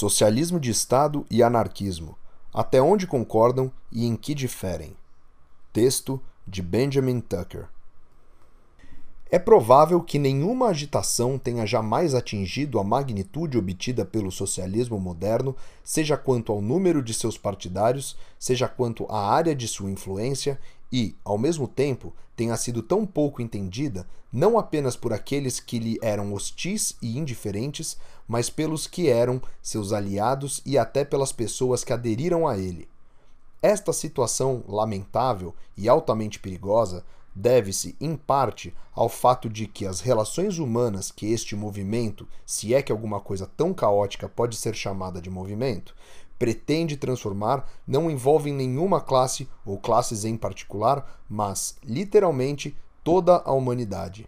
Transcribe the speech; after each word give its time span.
Socialismo 0.00 0.58
de 0.58 0.70
Estado 0.70 1.26
e 1.30 1.42
anarquismo. 1.42 2.16
Até 2.54 2.80
onde 2.80 3.06
concordam 3.06 3.70
e 3.92 4.06
em 4.06 4.16
que 4.16 4.34
diferem? 4.34 4.96
Texto 5.74 6.18
de 6.48 6.62
Benjamin 6.62 7.20
Tucker. 7.20 7.68
É 9.30 9.38
provável 9.38 10.00
que 10.00 10.18
nenhuma 10.18 10.68
agitação 10.68 11.38
tenha 11.38 11.66
jamais 11.66 12.14
atingido 12.14 12.80
a 12.80 12.82
magnitude 12.82 13.58
obtida 13.58 14.02
pelo 14.02 14.32
socialismo 14.32 14.98
moderno, 14.98 15.54
seja 15.84 16.16
quanto 16.16 16.50
ao 16.50 16.62
número 16.62 17.02
de 17.02 17.12
seus 17.12 17.36
partidários, 17.36 18.16
seja 18.38 18.66
quanto 18.66 19.04
à 19.04 19.30
área 19.30 19.54
de 19.54 19.68
sua 19.68 19.90
influência, 19.90 20.58
e, 20.92 21.16
ao 21.24 21.38
mesmo 21.38 21.68
tempo, 21.68 22.12
tenha 22.36 22.56
sido 22.56 22.82
tão 22.82 23.06
pouco 23.06 23.42
entendida 23.42 24.06
não 24.32 24.58
apenas 24.58 24.96
por 24.96 25.12
aqueles 25.12 25.58
que 25.58 25.78
lhe 25.78 25.98
eram 26.00 26.32
hostis 26.32 26.96
e 27.02 27.18
indiferentes, 27.18 27.96
mas 28.28 28.48
pelos 28.48 28.86
que 28.86 29.08
eram 29.08 29.42
seus 29.60 29.92
aliados 29.92 30.62
e 30.64 30.78
até 30.78 31.04
pelas 31.04 31.32
pessoas 31.32 31.82
que 31.82 31.92
aderiram 31.92 32.46
a 32.46 32.56
ele. 32.56 32.88
Esta 33.60 33.92
situação 33.92 34.64
lamentável 34.68 35.54
e 35.76 35.88
altamente 35.88 36.38
perigosa 36.38 37.04
deve-se, 37.34 37.96
em 38.00 38.16
parte, 38.16 38.74
ao 38.92 39.08
fato 39.08 39.48
de 39.48 39.66
que 39.66 39.86
as 39.86 40.00
relações 40.00 40.58
humanas 40.58 41.10
que 41.10 41.32
este 41.32 41.54
movimento, 41.54 42.26
se 42.44 42.74
é 42.74 42.82
que 42.82 42.92
alguma 42.92 43.20
coisa 43.20 43.50
tão 43.56 43.72
caótica 43.72 44.28
pode 44.28 44.56
ser 44.56 44.74
chamada 44.74 45.20
de 45.20 45.30
movimento, 45.30 45.94
pretende 46.40 46.96
transformar 46.96 47.70
não 47.86 48.10
envolvem 48.10 48.54
nenhuma 48.54 48.98
classe 48.98 49.46
ou 49.62 49.78
classes 49.78 50.24
em 50.24 50.38
particular, 50.38 51.20
mas, 51.28 51.76
literalmente, 51.84 52.74
toda 53.04 53.42
a 53.44 53.52
humanidade. 53.52 54.26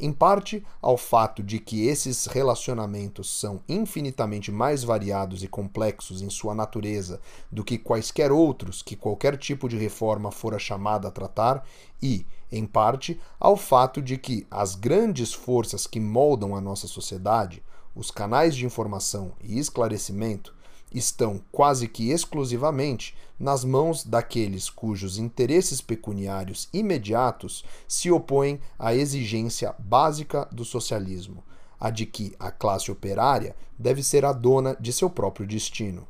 Em 0.00 0.12
parte 0.12 0.66
ao 0.82 0.98
fato 0.98 1.44
de 1.44 1.60
que 1.60 1.86
esses 1.86 2.26
relacionamentos 2.26 3.30
são 3.30 3.60
infinitamente 3.68 4.50
mais 4.50 4.82
variados 4.82 5.44
e 5.44 5.48
complexos 5.48 6.20
em 6.20 6.28
sua 6.28 6.56
natureza 6.56 7.20
do 7.52 7.62
que 7.62 7.78
quaisquer 7.78 8.32
outros 8.32 8.82
que 8.82 8.96
qualquer 8.96 9.38
tipo 9.38 9.68
de 9.68 9.78
reforma 9.78 10.32
fora 10.32 10.58
chamada 10.58 11.06
a 11.06 11.12
tratar, 11.12 11.64
e, 12.02 12.26
em 12.50 12.66
parte, 12.66 13.20
ao 13.38 13.56
fato 13.56 14.02
de 14.02 14.18
que 14.18 14.44
as 14.50 14.74
grandes 14.74 15.32
forças 15.32 15.86
que 15.86 16.00
moldam 16.00 16.56
a 16.56 16.60
nossa 16.60 16.88
sociedade, 16.88 17.62
os 17.94 18.10
canais 18.10 18.56
de 18.56 18.66
informação 18.66 19.34
e 19.40 19.56
esclarecimento, 19.56 20.52
estão 20.94 21.42
quase 21.50 21.88
que 21.88 22.10
exclusivamente 22.10 23.14
nas 23.38 23.64
mãos 23.64 24.04
daqueles 24.04 24.70
cujos 24.70 25.18
interesses 25.18 25.80
pecuniários 25.80 26.68
imediatos 26.72 27.64
se 27.86 28.10
opõem 28.10 28.60
à 28.78 28.94
exigência 28.94 29.74
básica 29.78 30.48
do 30.52 30.64
socialismo, 30.64 31.42
a 31.78 31.90
de 31.90 32.06
que 32.06 32.34
a 32.38 32.50
classe 32.50 32.90
operária 32.90 33.56
deve 33.78 34.02
ser 34.02 34.24
a 34.24 34.32
dona 34.32 34.76
de 34.80 34.92
seu 34.92 35.10
próprio 35.10 35.46
destino. 35.46 36.06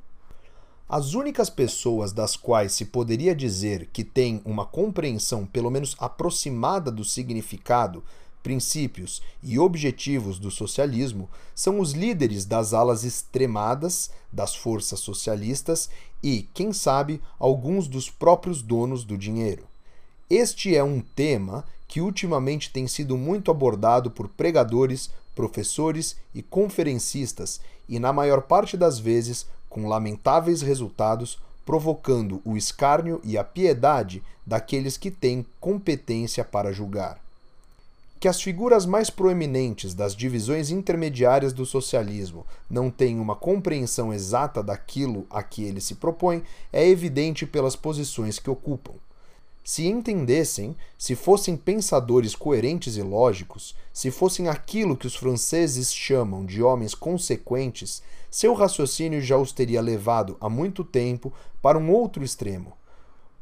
As 0.87 1.15
únicas 1.15 1.49
pessoas 1.49 2.13
das 2.13 2.37
quais 2.37 2.73
se 2.73 2.85
poderia 2.85 3.35
dizer 3.35 3.89
que 3.91 4.05
têm 4.05 4.43
uma 4.45 4.67
compreensão 4.67 5.47
pelo 5.47 5.71
menos 5.71 5.97
aproximada 5.99 6.91
do 6.91 7.03
significado 7.03 8.05
princípios 8.45 9.23
e 9.43 9.59
objetivos 9.59 10.39
do 10.39 10.51
socialismo 10.51 11.31
são 11.55 11.81
os 11.81 11.93
líderes 11.93 12.45
das 12.45 12.75
alas 12.75 13.03
extremadas 13.03 14.11
das 14.31 14.55
forças 14.55 15.01
socialistas 15.01 15.89
e, 16.23 16.47
quem 16.53 16.73
sabe, 16.73 17.21
alguns 17.39 17.89
dos 17.89 18.11
próprios 18.11 18.61
donos 18.61 19.03
do 19.03 19.17
dinheiro. 19.17 19.65
Este 20.29 20.77
é 20.77 20.85
um 20.85 21.01
tema 21.01 21.65
que 21.89 22.03
ultimamente 22.03 22.71
tem 22.71 22.87
sido 22.87 23.17
muito 23.17 23.51
abordado 23.51 24.11
por 24.11 24.29
pregadores, 24.29 25.11
professores 25.35 26.17
e 26.35 26.43
conferencistas 26.43 27.61
e, 27.89 27.99
na 27.99 28.13
maior 28.13 28.43
parte 28.43 28.77
das 28.77 28.99
vezes, 28.99 29.47
com 29.71 29.89
lamentáveis 29.89 30.61
resultados, 30.61 31.39
provocando 31.65 32.43
o 32.45 32.59
escárnio 32.59 33.23
e 33.25 33.39
a 33.39 33.45
piedade 33.45 34.23
daqueles 34.47 34.99
que 34.99 35.11
têm 35.11 35.47
competência 35.59 36.45
para 36.45 36.73
julgar 36.73 37.24
que 38.25 38.29
as 38.29 38.41
figuras 38.41 38.87
mais 38.87 39.11
proeminentes 39.11 39.93
das 39.93 40.17
divisões 40.17 40.71
intermediárias 40.71 41.53
do 41.53 41.67
socialismo 41.67 42.47
não 42.71 42.91
têm 42.91 43.21
uma 43.21 43.37
compreensão 43.37 44.15
exata 44.15 44.63
daquilo 44.63 45.27
a 45.29 45.43
que 45.43 45.63
ele 45.63 45.79
se 45.79 45.97
propõe 45.97 46.43
é 46.73 46.89
evidente 46.89 47.45
pelas 47.45 47.77
posições 47.77 48.39
que 48.39 48.49
ocupam. 48.49 48.95
Se 49.63 49.87
entendessem, 49.87 50.75
se 50.97 51.15
fossem 51.15 51.55
pensadores 51.55 52.35
coerentes 52.35 52.97
e 52.97 53.03
lógicos, 53.03 53.75
se 53.93 54.11
fossem 54.11 54.49
aquilo 54.49 54.97
que 54.97 55.07
os 55.07 55.17
franceses 55.17 55.93
chamam 55.93 56.47
de 56.47 56.63
homens 56.63 56.95
consequentes, 56.95 58.03
seu 58.31 58.55
raciocínio 58.55 59.21
já 59.21 59.37
os 59.37 59.53
teria 59.53 59.83
levado 59.83 60.39
há 60.41 60.49
muito 60.49 60.83
tempo 60.83 61.31
para 61.61 61.77
um 61.77 61.91
outro 61.91 62.25
extremo 62.25 62.73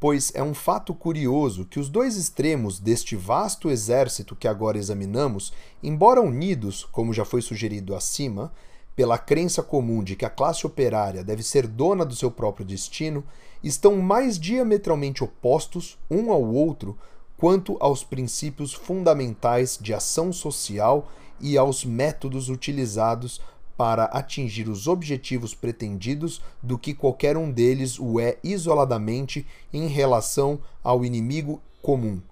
pois 0.03 0.33
é 0.35 0.43
um 0.43 0.53
fato 0.53 0.93
curioso 0.93 1.65
que 1.65 1.79
os 1.79 1.89
dois 1.89 2.17
extremos 2.17 2.81
deste 2.81 3.15
vasto 3.15 3.71
exército 3.71 4.35
que 4.35 4.49
agora 4.49 4.77
examinamos, 4.77 5.53
embora 5.81 6.21
unidos, 6.21 6.85
como 6.91 7.13
já 7.13 7.25
foi 7.25 7.41
sugerido 7.41 7.95
acima, 7.95 8.53
pela 8.97 9.17
crença 9.17 9.63
comum 9.63 10.03
de 10.03 10.17
que 10.17 10.25
a 10.25 10.29
classe 10.29 10.67
operária 10.67 11.23
deve 11.23 11.45
ser 11.45 11.69
dona 11.69 12.05
do 12.05 12.17
seu 12.17 12.33
próprio 12.33 12.67
destino, 12.67 13.23
estão 13.63 13.95
mais 13.99 14.41
diametralmente 14.41 15.23
opostos 15.23 15.97
um 16.11 16.33
ao 16.33 16.43
outro 16.43 16.99
quanto 17.37 17.77
aos 17.79 18.03
princípios 18.03 18.73
fundamentais 18.73 19.79
de 19.81 19.95
ação 19.95 20.33
social 20.33 21.13
e 21.41 21.57
aos 21.57 21.85
métodos 21.85 22.49
utilizados 22.49 23.41
para 23.83 24.05
atingir 24.05 24.69
os 24.69 24.87
objetivos 24.87 25.57
pretendidos 25.57 26.41
do 26.63 26.79
que 26.79 26.95
qualquer 26.95 27.37
um 27.37 27.51
deles 27.51 27.99
o 27.99 28.21
é 28.21 28.39
isoladamente 28.45 29.45
em 29.73 29.89
relação 29.89 30.61
ao 30.85 31.05
inimigo 31.05 31.61
comum, 31.83 32.23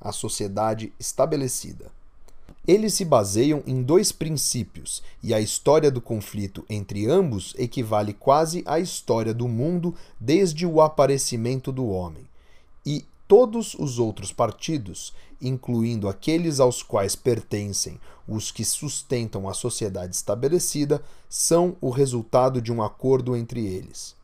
a 0.00 0.10
sociedade 0.10 0.92
estabelecida. 0.98 1.92
Eles 2.66 2.94
se 2.94 3.04
baseiam 3.04 3.62
em 3.68 3.84
dois 3.84 4.10
princípios, 4.10 5.00
e 5.22 5.32
a 5.32 5.38
história 5.40 5.92
do 5.92 6.00
conflito 6.00 6.64
entre 6.68 7.08
ambos 7.08 7.54
equivale 7.56 8.12
quase 8.12 8.64
à 8.66 8.80
história 8.80 9.32
do 9.32 9.46
mundo 9.46 9.94
desde 10.18 10.66
o 10.66 10.80
aparecimento 10.80 11.70
do 11.70 11.86
homem. 11.86 12.24
E 12.84 13.04
todos 13.28 13.74
os 13.74 13.98
outros 13.98 14.32
partidos, 14.32 15.12
incluindo 15.40 16.08
aqueles 16.08 16.60
aos 16.60 16.82
quais 16.82 17.16
pertencem 17.16 18.00
os 18.26 18.50
que 18.50 18.64
sustentam 18.64 19.48
a 19.48 19.54
sociedade 19.54 20.14
estabelecida, 20.14 21.02
são 21.28 21.76
o 21.80 21.90
resultado 21.90 22.60
de 22.60 22.72
um 22.72 22.82
acordo 22.82 23.36
entre 23.36 23.64
eles. 23.64 24.14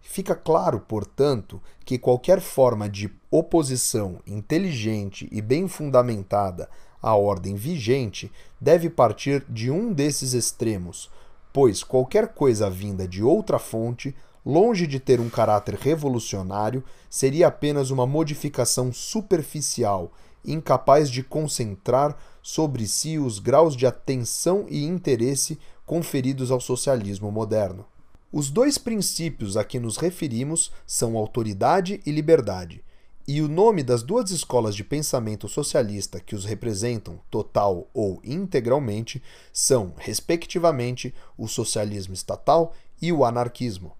Fica 0.00 0.34
claro, 0.34 0.80
portanto, 0.80 1.60
que 1.84 1.98
qualquer 1.98 2.40
forma 2.40 2.88
de 2.88 3.10
oposição 3.30 4.20
inteligente 4.26 5.28
e 5.30 5.42
bem 5.42 5.68
fundamentada 5.68 6.68
à 7.02 7.14
ordem 7.14 7.54
vigente 7.54 8.32
deve 8.58 8.88
partir 8.88 9.44
de 9.48 9.70
um 9.70 9.92
desses 9.92 10.32
extremos, 10.32 11.10
pois 11.52 11.84
qualquer 11.84 12.28
coisa 12.28 12.70
vinda 12.70 13.06
de 13.06 13.22
outra 13.22 13.58
fonte 13.58 14.14
longe 14.44 14.86
de 14.86 14.98
ter 14.98 15.20
um 15.20 15.28
caráter 15.28 15.74
revolucionário, 15.74 16.84
seria 17.08 17.48
apenas 17.48 17.90
uma 17.90 18.06
modificação 18.06 18.92
superficial, 18.92 20.12
incapaz 20.44 21.10
de 21.10 21.22
concentrar 21.22 22.16
sobre 22.42 22.86
si 22.86 23.18
os 23.18 23.38
graus 23.38 23.76
de 23.76 23.86
atenção 23.86 24.66
e 24.68 24.84
interesse 24.84 25.58
conferidos 25.84 26.50
ao 26.50 26.60
socialismo 26.60 27.30
moderno. 27.30 27.84
Os 28.30 28.50
dois 28.50 28.76
princípios 28.76 29.56
a 29.56 29.64
que 29.64 29.80
nos 29.80 29.96
referimos 29.96 30.70
são 30.86 31.16
autoridade 31.16 32.00
e 32.04 32.10
liberdade, 32.10 32.84
e 33.26 33.42
o 33.42 33.48
nome 33.48 33.82
das 33.82 34.02
duas 34.02 34.30
escolas 34.30 34.74
de 34.74 34.82
pensamento 34.82 35.46
socialista 35.48 36.18
que 36.18 36.34
os 36.34 36.46
representam, 36.46 37.20
total 37.30 37.86
ou 37.92 38.22
integralmente, 38.24 39.22
são, 39.52 39.92
respectivamente, 39.98 41.14
o 41.36 41.46
socialismo 41.46 42.14
estatal 42.14 42.72
e 43.02 43.12
o 43.12 43.26
anarquismo. 43.26 43.97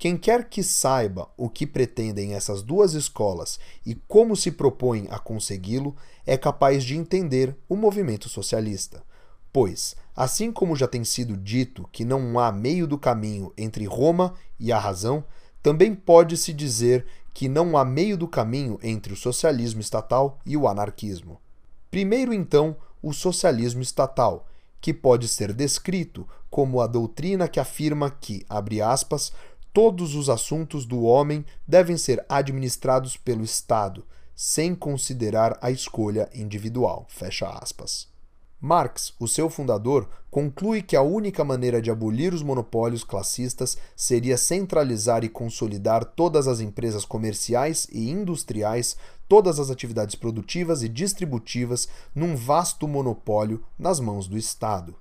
Quem 0.00 0.16
quer 0.16 0.48
que 0.48 0.62
saiba 0.62 1.28
o 1.36 1.50
que 1.50 1.66
pretendem 1.66 2.32
essas 2.32 2.62
duas 2.62 2.94
escolas 2.94 3.60
e 3.84 3.94
como 3.94 4.34
se 4.34 4.50
propõem 4.50 5.06
a 5.10 5.18
consegui-lo, 5.18 5.94
é 6.24 6.38
capaz 6.38 6.84
de 6.84 6.96
entender 6.96 7.54
o 7.68 7.76
movimento 7.76 8.26
socialista. 8.26 9.02
Pois, 9.52 9.94
assim 10.16 10.50
como 10.50 10.74
já 10.74 10.88
tem 10.88 11.04
sido 11.04 11.36
dito 11.36 11.86
que 11.92 12.02
não 12.02 12.38
há 12.38 12.50
meio 12.50 12.86
do 12.86 12.96
caminho 12.96 13.52
entre 13.58 13.84
Roma 13.84 14.32
e 14.58 14.72
a 14.72 14.78
razão, 14.78 15.22
também 15.62 15.94
pode-se 15.94 16.54
dizer 16.54 17.04
que 17.34 17.46
não 17.46 17.76
há 17.76 17.84
meio 17.84 18.16
do 18.16 18.26
caminho 18.26 18.78
entre 18.82 19.12
o 19.12 19.16
socialismo 19.16 19.82
estatal 19.82 20.40
e 20.46 20.56
o 20.56 20.66
anarquismo. 20.66 21.38
Primeiro, 21.90 22.32
então, 22.32 22.74
o 23.02 23.12
socialismo 23.12 23.82
estatal, 23.82 24.46
que 24.80 24.94
pode 24.94 25.28
ser 25.28 25.52
descrito 25.52 26.26
como 26.48 26.80
a 26.80 26.86
doutrina 26.86 27.46
que 27.46 27.60
afirma 27.60 28.10
que, 28.10 28.44
abre 28.48 28.82
aspas, 28.82 29.32
todos 29.72 30.14
os 30.14 30.28
assuntos 30.28 30.84
do 30.84 31.02
homem 31.02 31.44
devem 31.66 31.96
ser 31.96 32.24
administrados 32.28 33.16
pelo 33.16 33.44
Estado, 33.44 34.04
sem 34.34 34.74
considerar 34.74 35.58
a 35.60 35.70
escolha 35.70 36.28
individual. 36.34 37.06
Fecha 37.08 37.48
aspas. 37.48 38.08
Marx, 38.62 39.14
o 39.18 39.26
seu 39.26 39.48
fundador, 39.48 40.06
conclui 40.30 40.82
que 40.82 40.94
a 40.94 41.00
única 41.00 41.42
maneira 41.42 41.80
de 41.80 41.90
abolir 41.90 42.34
os 42.34 42.42
monopólios 42.42 43.02
classistas 43.02 43.78
seria 43.96 44.36
centralizar 44.36 45.24
e 45.24 45.30
consolidar 45.30 46.04
todas 46.04 46.46
as 46.46 46.60
empresas 46.60 47.06
comerciais 47.06 47.88
e 47.90 48.10
industriais, 48.10 48.98
todas 49.26 49.58
as 49.58 49.70
atividades 49.70 50.14
produtivas 50.14 50.82
e 50.82 50.90
distributivas 50.90 51.88
num 52.14 52.36
vasto 52.36 52.86
monopólio 52.86 53.64
nas 53.78 53.98
mãos 53.98 54.28
do 54.28 54.36
Estado. 54.36 54.94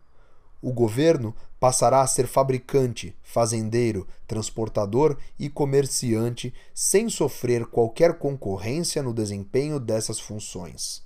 O 0.62 0.72
governo 0.72 1.36
passará 1.60 2.02
a 2.02 2.08
ser 2.08 2.26
fabricante, 2.26 3.16
fazendeiro, 3.22 4.08
transportador 4.26 5.18
e 5.38 5.50
comerciante 5.50 6.54
sem 6.74 7.10
sofrer 7.10 7.66
qualquer 7.66 8.18
concorrência 8.18 9.04
no 9.04 9.14
desempenho 9.14 9.80
dessas 9.80 10.20
funções. 10.20 11.04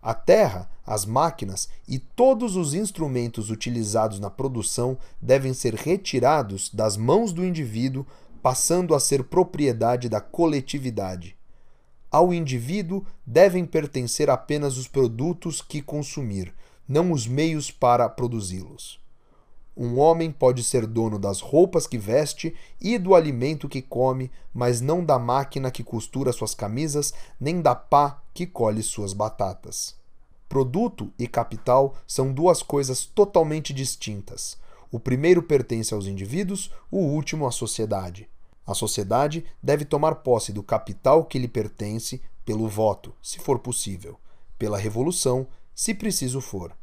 A 0.00 0.14
terra, 0.14 0.68
as 0.84 1.04
máquinas 1.04 1.68
e 1.86 1.98
todos 1.98 2.56
os 2.56 2.74
instrumentos 2.74 3.50
utilizados 3.50 4.18
na 4.18 4.30
produção 4.30 4.98
devem 5.20 5.54
ser 5.54 5.74
retirados 5.74 6.70
das 6.70 6.96
mãos 6.96 7.32
do 7.32 7.44
indivíduo, 7.44 8.04
passando 8.42 8.96
a 8.96 9.00
ser 9.00 9.22
propriedade 9.24 10.08
da 10.08 10.20
coletividade. 10.20 11.36
Ao 12.10 12.34
indivíduo 12.34 13.06
devem 13.24 13.64
pertencer 13.64 14.28
apenas 14.28 14.76
os 14.76 14.88
produtos 14.88 15.62
que 15.62 15.80
consumir, 15.80 16.52
não 16.88 17.12
os 17.12 17.26
meios 17.26 17.70
para 17.70 18.08
produzi-los. 18.08 19.01
Um 19.76 19.98
homem 19.98 20.30
pode 20.30 20.62
ser 20.62 20.86
dono 20.86 21.18
das 21.18 21.40
roupas 21.40 21.86
que 21.86 21.96
veste 21.96 22.54
e 22.80 22.98
do 22.98 23.14
alimento 23.14 23.68
que 23.68 23.80
come, 23.80 24.30
mas 24.52 24.82
não 24.82 25.02
da 25.02 25.18
máquina 25.18 25.70
que 25.70 25.82
costura 25.82 26.32
suas 26.32 26.54
camisas, 26.54 27.14
nem 27.40 27.60
da 27.60 27.74
pá 27.74 28.22
que 28.34 28.46
colhe 28.46 28.82
suas 28.82 29.14
batatas. 29.14 29.94
Produto 30.46 31.10
e 31.18 31.26
capital 31.26 31.96
são 32.06 32.30
duas 32.32 32.62
coisas 32.62 33.06
totalmente 33.06 33.72
distintas. 33.72 34.58
O 34.90 35.00
primeiro 35.00 35.42
pertence 35.42 35.94
aos 35.94 36.06
indivíduos, 36.06 36.70
o 36.90 36.98
último 36.98 37.46
à 37.46 37.50
sociedade. 37.50 38.28
A 38.66 38.74
sociedade 38.74 39.46
deve 39.62 39.86
tomar 39.86 40.16
posse 40.16 40.52
do 40.52 40.62
capital 40.62 41.24
que 41.24 41.38
lhe 41.38 41.48
pertence 41.48 42.20
pelo 42.44 42.68
voto, 42.68 43.14
se 43.22 43.38
for 43.38 43.58
possível, 43.58 44.18
pela 44.58 44.76
revolução, 44.76 45.46
se 45.74 45.94
preciso 45.94 46.42
for. 46.42 46.76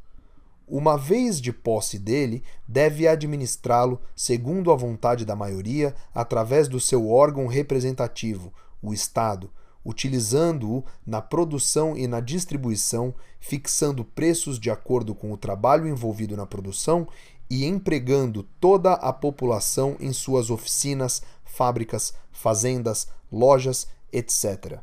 Uma 0.72 0.96
vez 0.96 1.40
de 1.40 1.52
posse 1.52 1.98
dele, 1.98 2.44
deve 2.66 3.08
administrá-lo 3.08 4.00
segundo 4.14 4.70
a 4.70 4.76
vontade 4.76 5.24
da 5.24 5.34
maioria, 5.34 5.92
através 6.14 6.68
do 6.68 6.78
seu 6.78 7.10
órgão 7.10 7.48
representativo, 7.48 8.54
o 8.80 8.94
Estado, 8.94 9.50
utilizando-o 9.84 10.84
na 11.04 11.20
produção 11.20 11.96
e 11.96 12.06
na 12.06 12.20
distribuição, 12.20 13.12
fixando 13.40 14.04
preços 14.04 14.60
de 14.60 14.70
acordo 14.70 15.12
com 15.12 15.32
o 15.32 15.36
trabalho 15.36 15.88
envolvido 15.88 16.36
na 16.36 16.46
produção 16.46 17.08
e 17.50 17.64
empregando 17.64 18.44
toda 18.60 18.92
a 18.92 19.12
população 19.12 19.96
em 19.98 20.12
suas 20.12 20.50
oficinas, 20.50 21.20
fábricas, 21.42 22.14
fazendas, 22.30 23.08
lojas, 23.32 23.88
etc. 24.12 24.78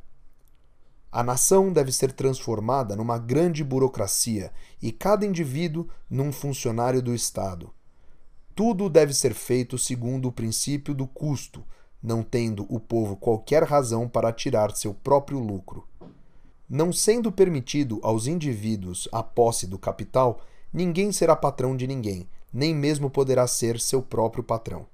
A 1.12 1.24
nação 1.24 1.72
deve 1.72 1.92
ser 1.92 2.12
transformada 2.12 2.96
numa 2.96 3.18
grande 3.18 3.64
burocracia 3.64 4.52
e 4.82 4.92
cada 4.92 5.26
indivíduo 5.26 5.88
num 6.10 6.32
funcionário 6.32 7.02
do 7.02 7.16
Estado. 7.16 7.72
Tudo 8.54 8.90
deve 8.90 9.14
ser 9.14 9.34
feito 9.34 9.78
segundo 9.78 10.28
o 10.28 10.32
princípio 10.32 10.94
do 10.94 11.08
custo, 11.08 11.64
não 12.02 12.22
tendo 12.24 12.66
o 12.70 12.80
povo 12.80 13.16
qualquer 13.16 13.64
razão 13.64 14.08
para 14.08 14.34
tirar 14.34 14.76
seu 14.76 14.94
próprio 14.94 15.40
lucro. 15.40 15.88
Não 16.70 16.92
sendo 16.92 17.32
permitido 17.32 18.00
aos 18.04 18.28
indivíduos 18.28 19.08
a 19.12 19.24
posse 19.24 19.66
do 19.66 19.80
capital, 19.80 20.42
ninguém 20.74 21.12
será 21.12 21.36
patrão 21.36 21.78
de 21.78 21.88
ninguém, 21.88 22.28
nem 22.52 22.76
mesmo 22.76 23.10
poderá 23.10 23.48
ser 23.48 23.80
seu 23.80 24.02
próprio 24.02 24.44
patrão. 24.44 24.86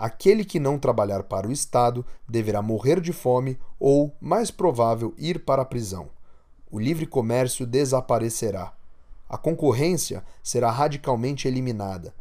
Aquele 0.00 0.44
que 0.44 0.58
não 0.58 0.78
trabalhar 0.78 1.22
para 1.24 1.46
o 1.46 1.52
Estado 1.52 2.04
deverá 2.28 2.62
morrer 2.62 3.00
de 3.00 3.12
fome 3.12 3.58
ou, 3.78 4.16
mais 4.20 4.50
provável, 4.50 5.14
ir 5.18 5.44
para 5.44 5.62
a 5.62 5.66
prisão. 5.66 6.08
O 6.70 6.80
livre 6.80 7.06
comércio 7.06 7.66
desaparecerá. 7.66 8.72
A 9.28 9.36
concorrência 9.36 10.24
será 10.42 10.70
radicalmente 10.70 11.46
eliminada 11.46 12.14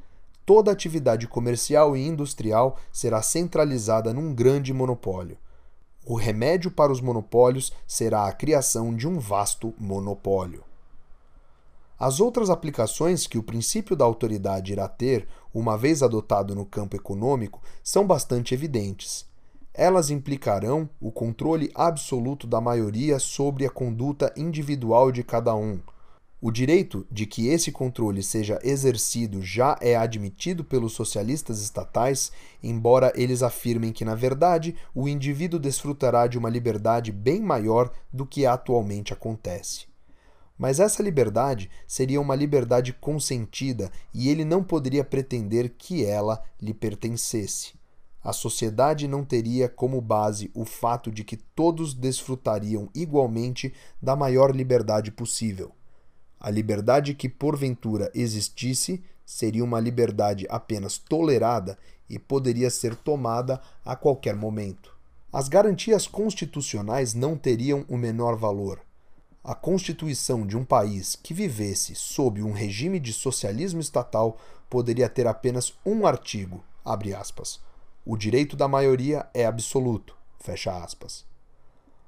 toda 0.50 0.72
atividade 0.72 1.28
comercial 1.28 1.96
e 1.96 2.08
industrial 2.08 2.76
será 2.92 3.22
centralizada 3.22 4.12
num 4.12 4.34
grande 4.34 4.74
monopólio. 4.74 5.38
O 6.04 6.16
remédio 6.16 6.72
para 6.72 6.92
os 6.92 7.00
monopólios 7.00 7.72
será 7.86 8.26
a 8.26 8.32
criação 8.32 8.96
de 8.96 9.08
um 9.08 9.20
vasto 9.20 9.76
monopólio. 9.78 10.64
As 12.00 12.20
outras 12.20 12.50
aplicações 12.50 13.28
que 13.28 13.38
o 13.38 13.44
princípio 13.44 13.96
da 13.96 14.06
autoridade 14.06 14.72
irá 14.72 14.88
ter, 14.88 15.28
uma 15.54 15.78
vez 15.78 16.04
adotado 16.04 16.56
no 16.56 16.66
campo 16.66 16.96
econômico, 16.96 17.62
são 17.84 18.06
bastante 18.06 18.54
evidentes. 18.54 19.26
Elas 19.74 20.10
implicarão 20.10 20.90
o 21.00 21.12
controle 21.12 21.72
absoluto 21.74 22.48
da 22.48 22.60
maioria 22.60 23.20
sobre 23.20 23.66
a 23.66 23.70
conduta 23.70 24.34
individual 24.36 25.12
de 25.12 25.24
cada 25.24 25.56
um 25.56 25.80
o 26.42 26.52
direito 26.52 27.06
de 27.12 27.26
que 27.26 27.48
esse 27.48 27.72
controle 27.72 28.24
seja 28.24 28.60
exercido 28.64 29.42
já 29.42 29.78
é 29.82 29.96
admitido 29.96 30.64
pelos 30.64 30.94
socialistas 30.94 31.62
estatais, 31.62 32.32
embora 32.64 33.12
eles 33.16 33.44
afirmem 33.44 33.92
que, 33.92 34.06
na 34.06 34.16
verdade, 34.16 34.76
o 34.96 35.08
indivíduo 35.08 35.60
desfrutará 35.60 36.28
de 36.28 36.38
uma 36.38 36.50
liberdade 36.50 37.12
bem 37.12 37.42
maior 37.42 37.92
do 38.12 38.26
que 38.26 38.46
atualmente 38.46 39.12
acontece. 39.12 39.89
Mas 40.60 40.80
essa 40.80 41.02
liberdade 41.02 41.72
seria 41.88 42.22
uma 42.22 42.36
liberdade 42.36 42.94
consentida 42.94 43.92
e 44.14 44.30
ele 44.30 44.46
não 44.46 44.64
poderia 44.64 45.04
pretender 45.04 45.74
que 45.76 46.06
ela 46.06 46.44
lhe 46.62 46.74
pertencesse. 46.74 47.74
A 48.22 48.34
sociedade 48.34 49.08
não 49.08 49.26
teria 49.26 49.68
como 49.68 50.00
base 50.02 50.52
o 50.54 50.66
fato 50.66 51.12
de 51.12 51.24
que 51.24 51.38
todos 51.38 51.96
desfrutariam 51.96 52.90
igualmente 52.94 53.74
da 54.00 54.16
maior 54.16 54.56
liberdade 54.56 55.10
possível 55.10 55.74
a 56.40 56.50
liberdade 56.50 57.14
que 57.14 57.28
porventura 57.28 58.10
existisse 58.16 59.04
seria 59.26 59.64
uma 59.64 59.80
liberdade 59.80 60.48
apenas 60.50 60.98
tolerada 60.98 61.78
e 62.10 62.18
poderia 62.18 62.70
ser 62.70 62.96
tomada 62.96 63.62
a 63.84 63.96
qualquer 63.96 64.36
momento. 64.36 64.96
As 65.32 65.48
garantias 65.48 66.08
constitucionais 66.08 67.14
não 67.14 67.38
teriam 67.38 67.86
o 67.88 67.98
menor 67.98 68.36
valor. 68.36 68.80
A 69.44 69.56
constituição 69.56 70.46
de 70.46 70.58
um 70.58 70.66
país 70.66 71.16
que 71.16 71.34
vivesse 71.34 71.96
sob 71.96 72.44
um 72.44 72.52
regime 72.52 73.00
de 73.00 73.14
socialismo 73.14 73.80
estatal 73.80 74.38
poderia 74.70 75.08
ter 75.08 75.26
apenas 75.28 75.74
um 75.86 76.06
artigo, 76.06 76.62
abre 76.84 77.14
aspas. 77.14 77.60
O 78.06 78.18
direito 78.18 78.58
da 78.58 78.68
maioria 78.68 79.28
é 79.34 79.46
absoluto, 79.46 80.16
fecha 80.40 80.76
aspas. 80.84 81.26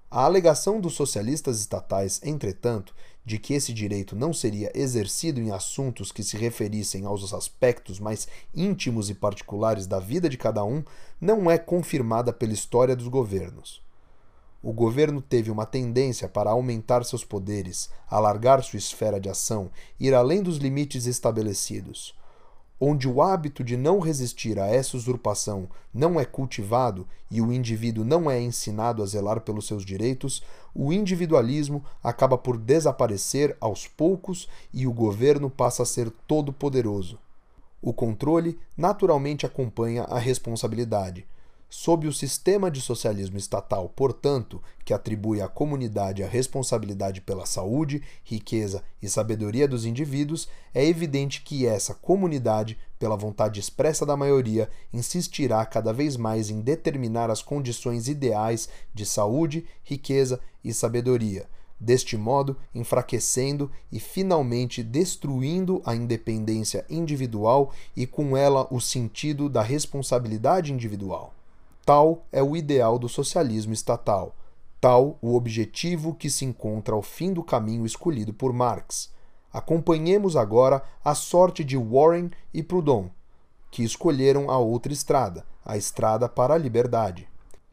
A 0.09 0.25
alegação 0.25 0.81
dos 0.81 0.93
socialistas 0.93 1.61
estatais, 1.61 2.19
entretanto, 2.21 2.93
de 3.23 3.39
que 3.39 3.53
esse 3.53 3.71
direito 3.71 4.13
não 4.13 4.33
seria 4.33 4.69
exercido 4.75 5.39
em 5.39 5.51
assuntos 5.51 6.11
que 6.11 6.23
se 6.23 6.35
referissem 6.35 7.05
aos 7.05 7.33
aspectos 7.33 7.97
mais 7.97 8.27
íntimos 8.53 9.09
e 9.09 9.13
particulares 9.13 9.87
da 9.87 9.99
vida 9.99 10.27
de 10.27 10.37
cada 10.37 10.65
um, 10.65 10.83
não 11.19 11.49
é 11.49 11.57
confirmada 11.57 12.33
pela 12.33 12.51
história 12.51 12.93
dos 12.93 13.07
governos. 13.07 13.81
O 14.61 14.71
governo 14.71 15.21
teve 15.21 15.49
uma 15.49 15.65
tendência 15.65 16.27
para 16.27 16.51
aumentar 16.51 17.03
seus 17.03 17.23
poderes, 17.23 17.89
alargar 18.09 18.61
sua 18.63 18.77
esfera 18.77 19.19
de 19.19 19.29
ação, 19.29 19.71
ir 19.99 20.13
além 20.13 20.43
dos 20.43 20.57
limites 20.57 21.05
estabelecidos 21.05 22.15
onde 22.83 23.07
o 23.07 23.21
hábito 23.21 23.63
de 23.63 23.77
não 23.77 23.99
resistir 23.99 24.59
a 24.59 24.65
essa 24.65 24.97
usurpação 24.97 25.69
não 25.93 26.19
é 26.19 26.25
cultivado 26.25 27.07
e 27.29 27.39
o 27.39 27.53
indivíduo 27.53 28.03
não 28.03 28.29
é 28.29 28.41
ensinado 28.41 29.03
a 29.03 29.05
zelar 29.05 29.41
pelos 29.41 29.67
seus 29.67 29.85
direitos, 29.85 30.41
o 30.73 30.91
individualismo 30.91 31.85
acaba 32.03 32.39
por 32.39 32.57
desaparecer 32.57 33.55
aos 33.61 33.87
poucos 33.87 34.49
e 34.73 34.87
o 34.87 34.91
governo 34.91 35.47
passa 35.47 35.83
a 35.83 35.85
ser 35.85 36.09
todo-poderoso. 36.27 37.19
O 37.79 37.93
controle 37.93 38.57
naturalmente 38.75 39.45
acompanha 39.45 40.03
a 40.05 40.17
responsabilidade. 40.17 41.27
Sob 41.73 42.05
o 42.05 42.11
sistema 42.11 42.69
de 42.69 42.81
socialismo 42.81 43.37
estatal, 43.37 43.87
portanto, 43.87 44.61
que 44.83 44.93
atribui 44.93 45.41
à 45.41 45.47
comunidade 45.47 46.21
a 46.21 46.27
responsabilidade 46.27 47.21
pela 47.21 47.45
saúde, 47.45 48.03
riqueza 48.25 48.83
e 49.01 49.07
sabedoria 49.07 49.69
dos 49.69 49.85
indivíduos, 49.85 50.49
é 50.73 50.85
evidente 50.85 51.41
que 51.41 51.65
essa 51.65 51.93
comunidade, 51.93 52.77
pela 52.99 53.15
vontade 53.15 53.57
expressa 53.57 54.05
da 54.05 54.17
maioria, 54.17 54.69
insistirá 54.91 55.65
cada 55.65 55.93
vez 55.93 56.17
mais 56.17 56.49
em 56.49 56.59
determinar 56.59 57.29
as 57.29 57.41
condições 57.41 58.09
ideais 58.09 58.67
de 58.93 59.05
saúde, 59.05 59.65
riqueza 59.81 60.41
e 60.61 60.73
sabedoria, 60.73 61.47
deste 61.79 62.17
modo 62.17 62.57
enfraquecendo 62.75 63.71
e 63.89 63.97
finalmente 63.97 64.83
destruindo 64.83 65.81
a 65.85 65.95
independência 65.95 66.85
individual 66.89 67.71
e 67.95 68.05
com 68.05 68.35
ela 68.35 68.67
o 68.69 68.81
sentido 68.81 69.47
da 69.47 69.61
responsabilidade 69.61 70.73
individual. 70.73 71.33
Tal 71.85 72.25
é 72.31 72.43
o 72.43 72.55
ideal 72.55 72.99
do 72.99 73.09
socialismo 73.09 73.73
estatal, 73.73 74.35
tal 74.79 75.17
o 75.21 75.35
objetivo 75.35 76.13
que 76.13 76.29
se 76.29 76.45
encontra 76.45 76.93
ao 76.93 77.01
fim 77.01 77.33
do 77.33 77.43
caminho 77.43 77.85
escolhido 77.85 78.33
por 78.33 78.53
Marx. 78.53 79.11
Acompanhemos 79.51 80.35
agora 80.35 80.83
a 81.03 81.15
sorte 81.15 81.63
de 81.63 81.75
Warren 81.75 82.31
e 82.53 82.61
Proudhon, 82.61 83.09
que 83.69 83.83
escolheram 83.83 84.49
a 84.49 84.57
outra 84.57 84.93
estrada, 84.93 85.45
a 85.65 85.75
estrada 85.75 86.29
para 86.29 86.53
a 86.53 86.57
liberdade. 86.57 87.27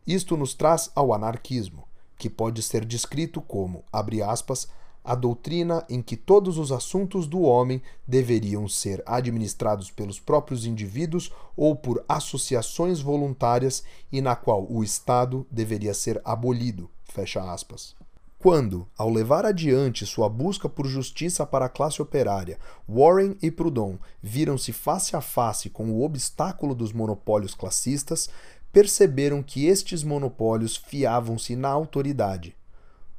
Isto 0.07 0.37
nos 0.37 0.55
traz 0.55 0.91
ao 0.95 1.12
anarquismo, 1.12 1.87
que 2.17 2.31
pode 2.31 2.62
ser 2.62 2.85
descrito 2.85 3.41
como, 3.41 3.85
abre 3.93 4.23
aspas, 4.23 4.69
a 5.05 5.14
doutrina 5.14 5.85
em 5.88 6.02
que 6.02 6.17
todos 6.17 6.59
os 6.59 6.71
assuntos 6.71 7.26
do 7.26 7.40
homem 7.40 7.81
deveriam 8.07 8.69
ser 8.69 9.02
administrados 9.07 9.90
pelos 9.90 10.21
próprios 10.21 10.67
indivíduos 10.67 11.33
ou 11.57 11.75
por 11.75 12.05
associações 12.09 13.00
voluntárias 13.00 13.83
e 14.12 14.21
na 14.21 14.37
qual 14.37 14.67
o 14.71 14.85
Estado 14.85 15.47
deveria 15.50 15.95
ser 15.95 16.21
abolido. 16.25 16.90
Fecha 17.05 17.40
aspas. 17.50 17.97
Quando, 18.38 18.87
ao 18.97 19.11
levar 19.11 19.45
adiante 19.45 20.07
sua 20.07 20.28
busca 20.28 20.69
por 20.69 20.87
justiça 20.87 21.45
para 21.45 21.64
a 21.64 21.69
classe 21.69 22.00
operária, 22.00 22.59
Warren 22.88 23.35
e 23.43 23.50
Proudhon 23.50 23.97
viram-se 24.23 24.73
face 24.73 25.17
a 25.17 25.21
face 25.21 25.69
com 25.69 25.90
o 25.90 26.05
obstáculo 26.05 26.73
dos 26.73 26.93
monopólios 26.93 27.55
classistas, 27.55 28.28
perceberam 28.73 29.43
que 29.43 29.67
estes 29.67 30.05
monopólios 30.05 30.76
fiavam-se 30.76 31.57
na 31.57 31.69
autoridade 31.69 32.55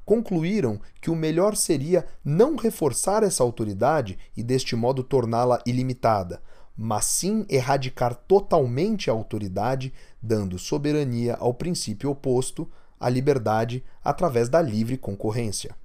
concluíram 0.09 0.81
que 0.99 1.11
o 1.11 1.15
melhor 1.15 1.55
seria 1.55 2.03
não 2.25 2.55
reforçar 2.55 3.21
essa 3.21 3.43
autoridade 3.43 4.17
e 4.35 4.41
deste 4.41 4.75
modo 4.75 5.03
torná-la 5.03 5.61
ilimitada, 5.67 6.41
mas 6.75 7.05
sim 7.05 7.45
erradicar 7.47 8.15
totalmente 8.15 9.07
a 9.07 9.13
autoridade, 9.13 9.93
dando 10.19 10.57
soberania 10.57 11.35
ao 11.39 11.53
princípio 11.53 12.09
oposto, 12.09 12.67
a 12.99 13.07
liberdade, 13.07 13.83
através 14.03 14.49
da 14.49 14.59
livre 14.63 14.97
concorrência. 14.97 15.75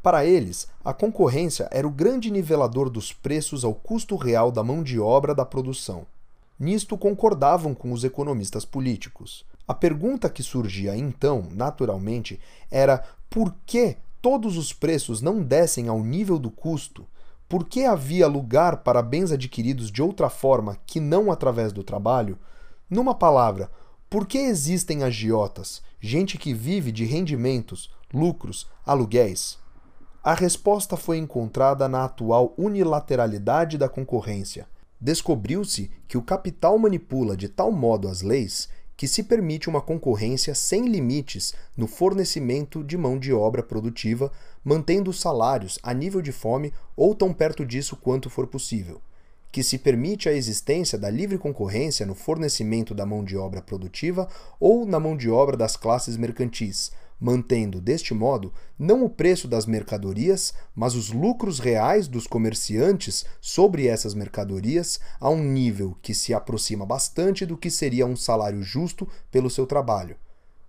Para 0.00 0.24
eles, 0.24 0.68
a 0.84 0.94
concorrência 0.94 1.68
era 1.72 1.88
o 1.88 1.90
grande 1.90 2.30
nivelador 2.30 2.88
dos 2.88 3.12
preços 3.12 3.64
ao 3.64 3.74
custo 3.74 4.14
real 4.14 4.52
da 4.52 4.62
mão 4.62 4.84
de 4.84 5.00
obra 5.00 5.34
da 5.34 5.44
produção. 5.44 6.06
Nisto 6.60 6.96
concordavam 6.96 7.74
com 7.74 7.90
os 7.90 8.04
economistas 8.04 8.64
políticos. 8.64 9.44
A 9.66 9.72
pergunta 9.72 10.28
que 10.28 10.42
surgia 10.42 10.94
então, 10.94 11.48
naturalmente, 11.50 12.38
era 12.70 13.02
por 13.34 13.52
que 13.66 13.96
todos 14.22 14.56
os 14.56 14.72
preços 14.72 15.20
não 15.20 15.42
descem 15.42 15.88
ao 15.88 16.04
nível 16.04 16.38
do 16.38 16.52
custo? 16.52 17.04
Por 17.48 17.66
que 17.66 17.84
havia 17.84 18.28
lugar 18.28 18.84
para 18.84 19.02
bens 19.02 19.32
adquiridos 19.32 19.90
de 19.90 20.00
outra 20.00 20.30
forma 20.30 20.78
que 20.86 21.00
não 21.00 21.32
através 21.32 21.72
do 21.72 21.82
trabalho? 21.82 22.38
Numa 22.88 23.12
palavra, 23.12 23.68
por 24.08 24.24
que 24.24 24.38
existem 24.38 25.02
agiotas, 25.02 25.82
gente 26.00 26.38
que 26.38 26.54
vive 26.54 26.92
de 26.92 27.04
rendimentos, 27.04 27.90
lucros, 28.12 28.68
aluguéis? 28.86 29.58
A 30.22 30.32
resposta 30.32 30.96
foi 30.96 31.18
encontrada 31.18 31.88
na 31.88 32.04
atual 32.04 32.54
unilateralidade 32.56 33.76
da 33.76 33.88
concorrência. 33.88 34.68
Descobriu-se 35.00 35.90
que 36.06 36.16
o 36.16 36.22
capital 36.22 36.78
manipula 36.78 37.36
de 37.36 37.48
tal 37.48 37.72
modo 37.72 38.06
as 38.06 38.22
leis 38.22 38.68
que 38.96 39.08
se 39.08 39.22
permite 39.22 39.68
uma 39.68 39.80
concorrência 39.80 40.54
sem 40.54 40.86
limites 40.86 41.54
no 41.76 41.86
fornecimento 41.86 42.84
de 42.84 42.96
mão 42.96 43.18
de 43.18 43.32
obra 43.32 43.62
produtiva, 43.62 44.30
mantendo 44.64 45.10
os 45.10 45.20
salários 45.20 45.78
a 45.82 45.92
nível 45.92 46.22
de 46.22 46.32
fome 46.32 46.72
ou 46.96 47.14
tão 47.14 47.32
perto 47.32 47.64
disso 47.64 47.96
quanto 47.96 48.30
for 48.30 48.46
possível, 48.46 49.00
que 49.50 49.62
se 49.62 49.78
permite 49.78 50.28
a 50.28 50.32
existência 50.32 50.98
da 50.98 51.10
livre 51.10 51.38
concorrência 51.38 52.06
no 52.06 52.14
fornecimento 52.14 52.94
da 52.94 53.04
mão 53.04 53.24
de 53.24 53.36
obra 53.36 53.60
produtiva 53.60 54.28
ou 54.58 54.86
na 54.86 55.00
mão 55.00 55.16
de 55.16 55.28
obra 55.28 55.56
das 55.56 55.76
classes 55.76 56.16
mercantis, 56.16 56.92
mantendo, 57.20 57.80
deste 57.80 58.12
modo, 58.12 58.52
não 58.78 59.04
o 59.04 59.10
preço 59.10 59.48
das 59.48 59.66
mercadorias, 59.66 60.52
mas 60.74 60.94
os 60.94 61.10
lucros 61.10 61.58
reais 61.58 62.08
dos 62.08 62.26
comerciantes 62.26 63.24
sobre 63.40 63.86
essas 63.86 64.14
mercadorias 64.14 65.00
a 65.20 65.30
um 65.30 65.42
nível 65.42 65.96
que 66.02 66.14
se 66.14 66.34
aproxima 66.34 66.84
bastante 66.84 67.46
do 67.46 67.56
que 67.56 67.70
seria 67.70 68.06
um 68.06 68.16
salário 68.16 68.62
justo 68.62 69.08
pelo 69.30 69.50
seu 69.50 69.66
trabalho. 69.66 70.16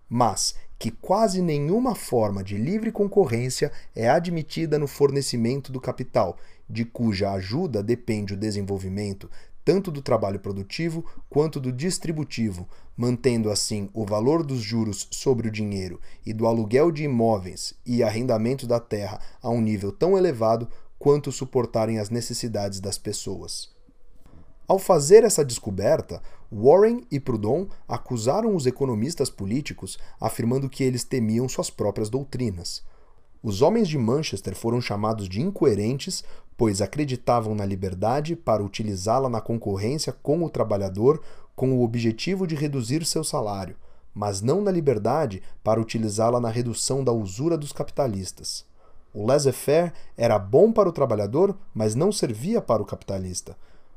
Mas 0.07 0.55
que 0.77 0.91
quase 0.91 1.41
nenhuma 1.41 1.95
forma 1.95 2.43
de 2.43 2.57
livre 2.57 2.91
concorrência 2.91 3.71
é 3.95 4.09
admitida 4.09 4.77
no 4.77 4.87
fornecimento 4.87 5.71
do 5.71 5.79
capital, 5.79 6.37
de 6.69 6.83
cuja 6.83 7.31
ajuda 7.31 7.81
depende 7.81 8.33
o 8.33 8.37
desenvolvimento 8.37 9.29
tanto 9.65 9.89
do 9.89 10.01
trabalho 10.01 10.39
produtivo 10.39 11.03
quanto 11.27 11.60
do 11.60 11.72
distributivo, 11.72 12.69
mantendo 12.95 13.50
assim 13.50 13.89
o 13.93 14.05
valor 14.05 14.43
dos 14.43 14.60
juros 14.62 15.07
sobre 15.12 15.48
o 15.48 15.51
dinheiro 15.51 16.00
e 16.24 16.31
do 16.31 16.45
aluguel 16.45 16.91
de 16.91 17.03
imóveis 17.03 17.74
e 17.84 18.03
arrendamento 18.03 18.67
da 18.67 18.79
terra 18.79 19.19
a 19.41 19.50
um 19.50 19.60
nível 19.60 19.91
tão 19.91 20.15
elevado 20.15 20.69
quanto 21.00 21.31
suportarem 21.31 21.98
as 21.98 22.12
necessidades 22.12 22.79
das 22.79 23.00
pessoas. 23.00 23.74
Ao 24.67 24.79
fazer 24.79 25.24
essa 25.24 25.43
descoberta, 25.43 26.22
Warren 26.51 27.05
e 27.12 27.19
Proudhon 27.19 27.67
acusaram 27.88 28.55
os 28.55 28.65
economistas 28.65 29.29
políticos, 29.29 29.98
afirmando 30.19 30.69
que 30.69 30.84
eles 30.84 31.03
temiam 31.03 31.50
suas 31.50 31.69
próprias 31.69 32.10
doutrinas. 32.10 32.84
Os 33.43 33.62
homens 33.62 33.88
de 33.88 33.95
Manchester 33.95 34.55
foram 34.55 34.81
chamados 34.81 35.29
de 35.29 35.39
incoerentes, 35.39 36.24
pois 36.57 36.81
acreditavam 36.81 37.53
na 37.53 37.65
liberdade 37.65 38.35
para 38.35 38.63
utilizá-la 38.63 39.29
na 39.29 39.41
concorrência 39.41 40.13
com 40.13 40.43
o 40.43 40.50
trabalhador 40.50 41.21
com 41.55 41.71
o 41.74 41.83
objetivo 41.83 42.45
de 42.45 42.55
reduzir 42.55 43.05
seu 43.05 43.24
salário, 43.24 43.75
mas 44.13 44.41
não 44.41 44.62
na 44.62 44.71
liberdade 44.71 45.41
para 45.63 45.79
utilizá-la 45.79 46.39
na 46.39 46.50
redução 46.50 47.03
da 47.03 47.12
usura 47.12 47.57
dos 47.57 47.71
capitalistas. 47.71 48.65
O 49.13 49.25
laissez-faire 49.25 49.93
era 50.17 50.38
bom 50.38 50.71
para 50.71 50.89
o 50.89 50.91
trabalhador, 50.91 51.55
mas 51.74 51.95
não 51.95 52.12
servia 52.12 52.62
para 52.62 52.81
o 52.81 52.85
capitalista. 52.85 53.55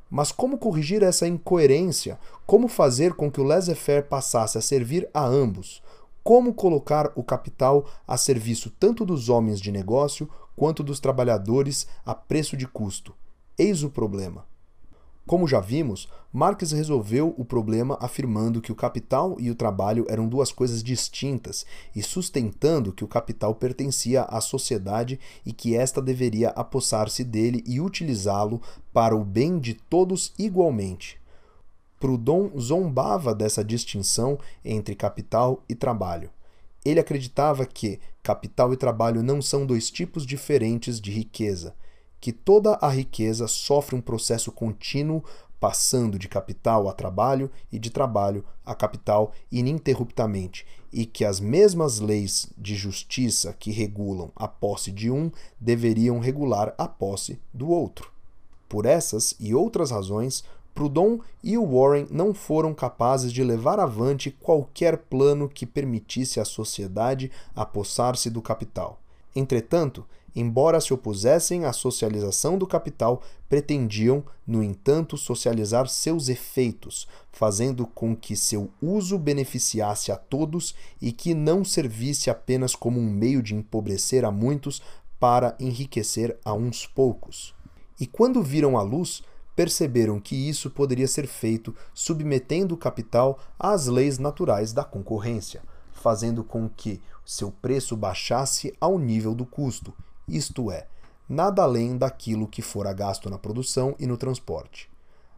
Mas 0.08 0.30
como 0.30 0.56
corrigir 0.56 1.02
essa 1.02 1.26
incoerência? 1.26 2.18
Como 2.46 2.68
fazer 2.68 3.14
com 3.14 3.30
que 3.30 3.40
o 3.40 3.44
laissez-faire 3.44 4.06
passasse 4.06 4.56
a 4.56 4.60
servir 4.60 5.08
a 5.12 5.24
ambos? 5.24 5.82
como 6.28 6.52
colocar 6.52 7.10
o 7.14 7.22
capital 7.22 7.86
a 8.06 8.18
serviço 8.18 8.70
tanto 8.78 9.02
dos 9.02 9.30
homens 9.30 9.58
de 9.58 9.72
negócio 9.72 10.28
quanto 10.58 10.82
dos 10.82 10.98
trabalhadores 10.98 11.86
a 12.04 12.16
preço 12.16 12.56
de 12.56 12.66
custo. 12.66 13.14
Eis 13.56 13.84
o 13.84 13.88
problema. 13.88 14.44
Como 15.24 15.46
já 15.46 15.60
vimos, 15.60 16.08
Marx 16.32 16.72
resolveu 16.72 17.32
o 17.38 17.44
problema 17.44 17.96
afirmando 18.00 18.60
que 18.60 18.72
o 18.72 18.74
capital 18.74 19.36
e 19.38 19.50
o 19.50 19.54
trabalho 19.54 20.04
eram 20.08 20.26
duas 20.26 20.50
coisas 20.50 20.82
distintas 20.82 21.64
e 21.94 22.02
sustentando 22.02 22.92
que 22.92 23.04
o 23.04 23.08
capital 23.08 23.54
pertencia 23.54 24.22
à 24.22 24.40
sociedade 24.40 25.20
e 25.46 25.52
que 25.52 25.76
esta 25.76 26.02
deveria 26.02 26.48
apossar-se 26.50 27.22
dele 27.22 27.62
e 27.64 27.80
utilizá-lo 27.80 28.60
para 28.92 29.14
o 29.14 29.24
bem 29.24 29.60
de 29.60 29.74
todos 29.74 30.32
igualmente. 30.36 31.20
Proudhon 32.00 32.50
zombava 32.58 33.32
dessa 33.32 33.62
distinção 33.62 34.38
entre 34.64 34.96
capital 34.96 35.62
e 35.68 35.74
trabalho. 35.74 36.30
Ele 36.84 37.00
acreditava 37.00 37.66
que 37.66 38.00
capital 38.28 38.74
e 38.74 38.76
trabalho 38.76 39.22
não 39.22 39.40
são 39.40 39.64
dois 39.64 39.90
tipos 39.90 40.26
diferentes 40.26 41.00
de 41.00 41.10
riqueza, 41.10 41.74
que 42.20 42.30
toda 42.30 42.74
a 42.74 42.90
riqueza 42.90 43.48
sofre 43.48 43.96
um 43.96 44.02
processo 44.02 44.52
contínuo 44.52 45.24
passando 45.58 46.18
de 46.18 46.28
capital 46.28 46.90
a 46.90 46.92
trabalho 46.92 47.50
e 47.72 47.78
de 47.78 47.88
trabalho 47.88 48.44
a 48.66 48.74
capital 48.74 49.32
ininterruptamente, 49.50 50.66
e 50.92 51.06
que 51.06 51.24
as 51.24 51.40
mesmas 51.40 52.00
leis 52.00 52.52
de 52.58 52.76
justiça 52.76 53.54
que 53.54 53.70
regulam 53.70 54.30
a 54.36 54.46
posse 54.46 54.92
de 54.92 55.10
um 55.10 55.32
deveriam 55.58 56.18
regular 56.18 56.74
a 56.76 56.86
posse 56.86 57.40
do 57.54 57.70
outro. 57.70 58.12
Por 58.68 58.84
essas 58.84 59.34
e 59.40 59.54
outras 59.54 59.90
razões, 59.90 60.44
Proudhon 60.78 61.18
e 61.42 61.58
Warren 61.58 62.06
não 62.08 62.32
foram 62.32 62.72
capazes 62.72 63.32
de 63.32 63.42
levar 63.42 63.80
avante 63.80 64.30
qualquer 64.30 64.96
plano 64.96 65.48
que 65.48 65.66
permitisse 65.66 66.38
à 66.38 66.44
sociedade 66.44 67.32
apossar-se 67.52 68.30
do 68.30 68.40
capital. 68.40 69.00
Entretanto, 69.34 70.06
embora 70.36 70.80
se 70.80 70.94
opusessem 70.94 71.64
à 71.64 71.72
socialização 71.72 72.56
do 72.56 72.64
capital, 72.64 73.20
pretendiam, 73.48 74.22
no 74.46 74.62
entanto, 74.62 75.16
socializar 75.16 75.88
seus 75.88 76.28
efeitos, 76.28 77.08
fazendo 77.32 77.84
com 77.84 78.14
que 78.14 78.36
seu 78.36 78.70
uso 78.80 79.18
beneficiasse 79.18 80.12
a 80.12 80.16
todos 80.16 80.76
e 81.02 81.10
que 81.10 81.34
não 81.34 81.64
servisse 81.64 82.30
apenas 82.30 82.76
como 82.76 83.00
um 83.00 83.10
meio 83.10 83.42
de 83.42 83.52
empobrecer 83.52 84.24
a 84.24 84.30
muitos 84.30 84.80
para 85.18 85.56
enriquecer 85.58 86.38
a 86.44 86.52
uns 86.52 86.86
poucos. 86.86 87.52
E 87.98 88.06
quando 88.06 88.44
viram 88.44 88.78
a 88.78 88.82
luz, 88.82 89.24
perceberam 89.58 90.20
que 90.20 90.36
isso 90.36 90.70
poderia 90.70 91.08
ser 91.08 91.26
feito 91.26 91.74
submetendo 91.92 92.76
o 92.76 92.78
capital 92.78 93.40
às 93.58 93.88
leis 93.88 94.16
naturais 94.16 94.72
da 94.72 94.84
concorrência, 94.84 95.60
fazendo 95.92 96.44
com 96.44 96.68
que 96.68 97.02
seu 97.26 97.50
preço 97.50 97.96
baixasse 97.96 98.72
ao 98.80 99.00
nível 99.00 99.34
do 99.34 99.44
custo, 99.44 99.92
isto 100.28 100.70
é, 100.70 100.86
nada 101.28 101.64
além 101.64 101.96
daquilo 101.96 102.46
que 102.46 102.62
fora 102.62 102.92
gasto 102.92 103.28
na 103.28 103.36
produção 103.36 103.96
e 103.98 104.06
no 104.06 104.16
transporte. 104.16 104.88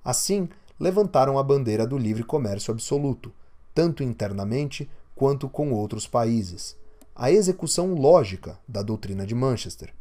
Assim, 0.05 0.51
levantaram 0.79 1.39
a 1.39 1.43
bandeira 1.43 1.87
do 1.87 1.97
livre 1.97 2.23
comércio 2.23 2.71
absoluto, 2.75 3.33
tanto 3.75 4.03
internamente 4.03 4.87
quanto 5.15 5.49
com 5.49 5.73
outros 5.73 6.07
países, 6.07 6.77
a 7.17 7.33
execução 7.33 7.95
lógica 7.95 8.59
da 8.69 8.83
doutrina 8.83 9.25
de 9.27 9.35
Manchester. 9.35 9.95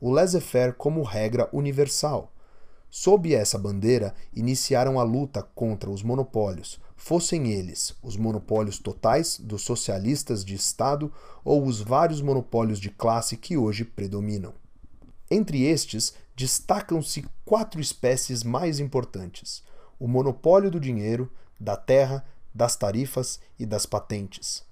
o 0.00 0.10
laissez-faire 0.10 0.72
como 0.72 1.02
regra 1.02 1.46
universal. 1.52 2.32
Sob 2.90 3.34
essa 3.34 3.58
bandeira, 3.58 4.14
iniciaram 4.34 4.98
a 4.98 5.02
luta 5.02 5.42
contra 5.42 5.90
os 5.90 6.02
monopólios, 6.02 6.80
fossem 6.96 7.50
eles 7.50 7.94
os 8.02 8.16
monopólios 8.16 8.78
totais 8.78 9.38
dos 9.38 9.62
socialistas 9.62 10.44
de 10.44 10.54
Estado 10.54 11.12
ou 11.44 11.64
os 11.64 11.80
vários 11.80 12.20
monopólios 12.20 12.80
de 12.80 12.90
classe 12.90 13.36
que 13.36 13.56
hoje 13.56 13.84
predominam. 13.84 14.54
Entre 15.30 15.64
estes, 15.64 16.14
destacam-se 16.34 17.26
quatro 17.44 17.80
espécies 17.80 18.42
mais 18.42 18.78
importantes: 18.78 19.62
o 19.98 20.06
monopólio 20.06 20.70
do 20.70 20.80
dinheiro, 20.80 21.30
da 21.58 21.76
terra, 21.76 22.24
das 22.54 22.76
tarifas 22.76 23.40
e 23.58 23.66
das 23.66 23.84
patentes. 23.84 24.64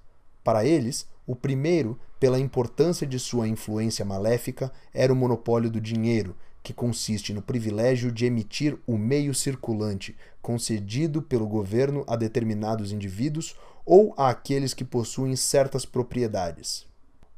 Para 0.43 0.65
eles, 0.65 1.07
o 1.27 1.35
primeiro, 1.35 1.99
pela 2.21 2.39
importância 2.39 3.07
de 3.07 3.19
sua 3.19 3.49
influência 3.49 4.05
maléfica, 4.05 4.73
era 4.93 5.13
o 5.13 5.17
monopólio 5.17 5.71
do 5.71 5.81
dinheiro, 5.81 6.37
que 6.65 6.75
consiste 6.75 7.33
no 7.33 7.41
privilégio 7.41 8.11
de 8.11 8.27
emitir 8.27 8.77
o 8.85 8.99
meio 8.99 9.33
circulante, 9.33 10.17
concedido 10.43 11.23
pelo 11.23 11.47
governo 11.47 12.05
a 12.09 12.17
determinados 12.17 12.91
indivíduos 12.91 13.55
ou 13.87 14.13
àqueles 14.17 14.75
que 14.75 14.85
possuem 14.85 15.37
certas 15.37 15.87
propriedades 15.87 16.93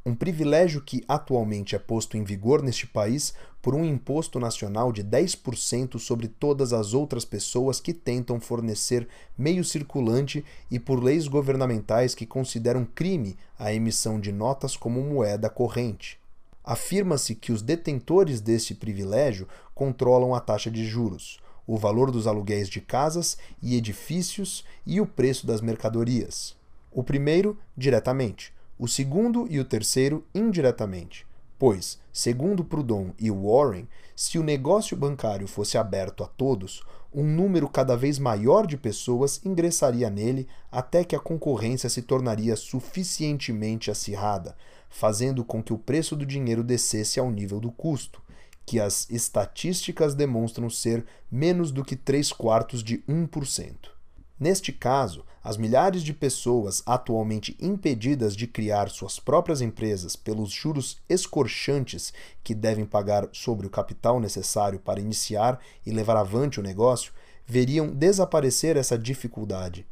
um 0.06 0.14
privilégio 0.14 0.80
que 0.80 1.02
atualmente 1.08 1.74
é 1.74 1.80
posto 1.80 2.16
em 2.16 2.22
vigor 2.22 2.62
neste 2.62 2.86
país 2.86 3.34
por 3.60 3.74
um 3.74 3.84
imposto 3.84 4.38
nacional 4.38 4.92
de 4.92 5.02
10% 5.02 5.98
sobre 5.98 6.28
todas 6.28 6.72
as 6.72 6.94
outras 6.94 7.24
pessoas 7.24 7.80
que 7.80 7.92
tentam 7.92 8.38
fornecer 8.38 9.08
meio 9.36 9.64
circulante 9.64 10.44
e 10.70 10.78
por 10.78 11.02
leis 11.02 11.26
governamentais 11.26 12.14
que 12.14 12.24
consideram 12.24 12.84
crime 12.84 13.36
a 13.58 13.72
emissão 13.72 14.20
de 14.20 14.30
notas 14.30 14.76
como 14.76 15.02
moeda 15.02 15.50
corrente. 15.50 16.20
Afirma-se 16.66 17.34
que 17.34 17.52
os 17.52 17.62
detentores 17.62 18.40
deste 18.42 18.74
privilégio 18.74 19.48
controlam 19.74 20.34
a 20.34 20.40
taxa 20.40 20.70
de 20.70 20.84
juros, 20.84 21.38
o 21.66 21.78
valor 21.78 22.10
dos 22.10 22.26
aluguéis 22.26 22.68
de 22.68 22.80
casas 22.80 23.38
e 23.62 23.76
edifícios 23.76 24.64
e 24.84 25.00
o 25.00 25.06
preço 25.06 25.46
das 25.46 25.62
mercadorias. 25.62 26.56
O 26.92 27.02
primeiro, 27.02 27.56
diretamente 27.76 28.52
o 28.78 28.86
segundo 28.86 29.46
e 29.48 29.58
o 29.58 29.64
terceiro 29.64 30.24
indiretamente, 30.34 31.26
pois, 31.58 31.98
segundo 32.12 32.62
Proudhon 32.62 33.12
e 33.18 33.30
Warren, 33.30 33.88
se 34.14 34.38
o 34.38 34.42
negócio 34.42 34.96
bancário 34.96 35.48
fosse 35.48 35.78
aberto 35.78 36.22
a 36.22 36.26
todos, 36.26 36.82
um 37.12 37.24
número 37.24 37.68
cada 37.70 37.96
vez 37.96 38.18
maior 38.18 38.66
de 38.66 38.76
pessoas 38.76 39.40
ingressaria 39.44 40.10
nele 40.10 40.46
até 40.70 41.04
que 41.04 41.16
a 41.16 41.20
concorrência 41.20 41.88
se 41.88 42.02
tornaria 42.02 42.54
suficientemente 42.54 43.90
acirrada, 43.90 44.54
fazendo 44.88 45.44
com 45.44 45.62
que 45.62 45.72
o 45.72 45.78
preço 45.78 46.16
do 46.16 46.26
dinheiro 46.26 46.62
descesse 46.62 47.20
ao 47.20 47.30
nível 47.30 47.60
do 47.60 47.70
custo, 47.70 48.22
que 48.64 48.80
as 48.80 49.08
estatísticas 49.10 50.14
demonstram 50.14 50.68
ser 50.68 51.04
menos 51.30 51.70
do 51.70 51.84
que 51.84 51.94
3 51.94 52.32
quartos 52.32 52.82
de 52.82 52.98
1%. 53.08 53.90
Neste 54.38 54.72
caso, 54.72 55.24
as 55.42 55.56
milhares 55.56 56.02
de 56.02 56.12
pessoas 56.12 56.82
atualmente 56.84 57.56
impedidas 57.60 58.36
de 58.36 58.46
criar 58.46 58.90
suas 58.90 59.18
próprias 59.18 59.60
empresas 59.60 60.16
pelos 60.16 60.50
juros 60.50 60.98
escorchantes 61.08 62.12
que 62.42 62.54
devem 62.54 62.84
pagar 62.84 63.28
sobre 63.32 63.66
o 63.66 63.70
capital 63.70 64.20
necessário 64.20 64.80
para 64.80 65.00
iniciar 65.00 65.60
e 65.86 65.90
levar 65.90 66.16
avante 66.16 66.58
o 66.60 66.62
negócio, 66.62 67.12
veriam 67.46 67.88
desaparecer 67.88 68.76
essa 68.76 68.98
dificuldade 68.98 69.86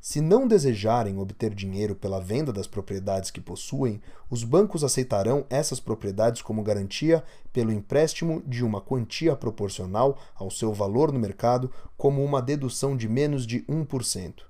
se 0.00 0.20
não 0.20 0.46
desejarem 0.46 1.18
obter 1.18 1.52
dinheiro 1.52 1.94
pela 1.94 2.20
venda 2.20 2.52
das 2.52 2.66
propriedades 2.66 3.30
que 3.30 3.40
possuem, 3.40 4.00
os 4.30 4.44
bancos 4.44 4.84
aceitarão 4.84 5.44
essas 5.50 5.80
propriedades 5.80 6.42
como 6.42 6.62
garantia 6.62 7.24
pelo 7.52 7.72
empréstimo 7.72 8.40
de 8.46 8.64
uma 8.64 8.80
quantia 8.80 9.34
proporcional 9.34 10.16
ao 10.34 10.50
seu 10.50 10.72
valor 10.72 11.12
no 11.12 11.18
mercado, 11.18 11.72
como 11.96 12.24
uma 12.24 12.40
dedução 12.40 12.96
de 12.96 13.08
menos 13.08 13.44
de 13.46 13.62
1%. 13.62 14.44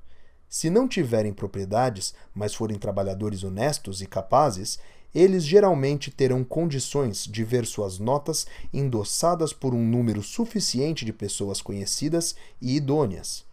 Se 0.49 0.69
não 0.69 0.87
tiverem 0.87 1.33
propriedades, 1.33 2.15
mas 2.35 2.55
forem 2.55 2.79
trabalhadores 2.79 3.43
honestos 3.43 4.03
e 4.03 4.07
capazes, 4.07 4.79
eles 5.15 5.47
geralmente 5.47 6.11
terão 6.11 6.45
condições 6.45 7.25
de 7.25 7.43
ver 7.43 7.65
suas 7.65 7.99
notas 7.99 8.47
endossadas 8.75 9.55
por 9.55 9.73
um 9.73 9.83
número 9.83 10.23
suficiente 10.23 11.07
de 11.07 11.13
pessoas 11.15 11.63
conhecidas 11.63 12.37
e 12.61 12.77
idôneas. 12.77 13.46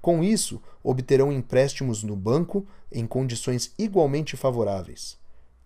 Com 0.00 0.22
isso, 0.22 0.62
obterão 0.82 1.32
empréstimos 1.32 2.02
no 2.02 2.16
banco 2.16 2.66
em 2.90 3.06
condições 3.06 3.72
igualmente 3.78 4.36
favoráveis. 4.36 5.18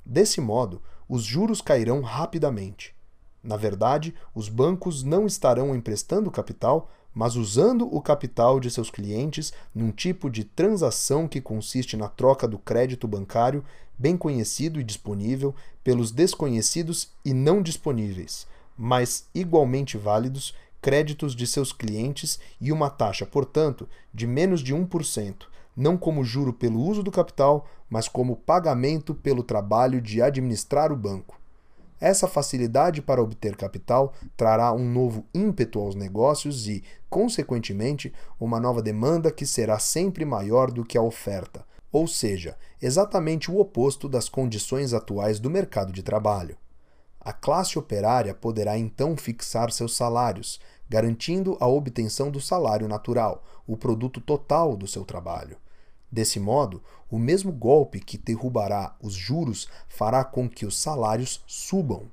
Desse 0.04 0.40
modo, 0.40 0.82
os 1.08 1.22
juros 1.22 1.60
cairão 1.60 2.00
rapidamente. 2.00 2.94
Na 3.42 3.56
verdade, 3.56 4.14
os 4.34 4.48
bancos 4.48 5.02
não 5.02 5.26
estarão 5.26 5.74
emprestando 5.74 6.30
capital, 6.30 6.90
mas 7.14 7.36
usando 7.36 7.86
o 7.94 8.00
capital 8.00 8.58
de 8.58 8.70
seus 8.70 8.90
clientes 8.90 9.52
num 9.74 9.90
tipo 9.90 10.30
de 10.30 10.44
transação 10.44 11.28
que 11.28 11.40
consiste 11.40 11.96
na 11.96 12.08
troca 12.08 12.48
do 12.48 12.58
crédito 12.58 13.06
bancário, 13.06 13.64
bem 13.98 14.16
conhecido 14.16 14.80
e 14.80 14.84
disponível, 14.84 15.54
pelos 15.84 16.10
desconhecidos 16.10 17.10
e 17.24 17.34
não 17.34 17.60
disponíveis, 17.60 18.46
mas 18.76 19.26
igualmente 19.34 19.98
válidos 19.98 20.54
créditos 20.82 21.34
de 21.34 21.46
seus 21.46 21.72
clientes 21.72 22.40
e 22.60 22.72
uma 22.72 22.90
taxa, 22.90 23.24
portanto, 23.24 23.88
de 24.12 24.26
menos 24.26 24.60
de 24.60 24.74
1%, 24.74 25.46
não 25.76 25.96
como 25.96 26.24
juro 26.24 26.52
pelo 26.52 26.80
uso 26.80 27.02
do 27.02 27.10
capital, 27.10 27.66
mas 27.88 28.08
como 28.08 28.36
pagamento 28.36 29.14
pelo 29.14 29.44
trabalho 29.44 30.02
de 30.02 30.20
administrar 30.20 30.92
o 30.92 30.96
banco. 30.96 31.40
Essa 32.00 32.26
facilidade 32.26 33.00
para 33.00 33.22
obter 33.22 33.54
capital 33.54 34.12
trará 34.36 34.72
um 34.72 34.90
novo 34.90 35.24
ímpeto 35.32 35.78
aos 35.78 35.94
negócios 35.94 36.66
e, 36.66 36.82
consequentemente, 37.08 38.12
uma 38.40 38.58
nova 38.58 38.82
demanda 38.82 39.30
que 39.30 39.46
será 39.46 39.78
sempre 39.78 40.24
maior 40.24 40.72
do 40.72 40.84
que 40.84 40.98
a 40.98 41.02
oferta, 41.02 41.64
ou 41.92 42.08
seja, 42.08 42.56
exatamente 42.80 43.52
o 43.52 43.60
oposto 43.60 44.08
das 44.08 44.28
condições 44.28 44.92
atuais 44.92 45.38
do 45.38 45.48
mercado 45.48 45.92
de 45.92 46.02
trabalho. 46.02 46.56
A 47.24 47.32
classe 47.32 47.78
operária 47.78 48.34
poderá 48.34 48.76
então 48.76 49.16
fixar 49.16 49.70
seus 49.70 49.94
salários, 49.96 50.58
garantindo 50.90 51.56
a 51.60 51.68
obtenção 51.68 52.32
do 52.32 52.40
salário 52.40 52.88
natural, 52.88 53.44
o 53.64 53.76
produto 53.76 54.20
total 54.20 54.76
do 54.76 54.88
seu 54.88 55.04
trabalho. 55.04 55.56
Desse 56.10 56.40
modo, 56.40 56.82
o 57.08 57.20
mesmo 57.20 57.52
golpe 57.52 58.00
que 58.00 58.18
derrubará 58.18 58.96
os 59.00 59.14
juros 59.14 59.68
fará 59.88 60.24
com 60.24 60.48
que 60.48 60.66
os 60.66 60.76
salários 60.76 61.44
subam. 61.46 62.10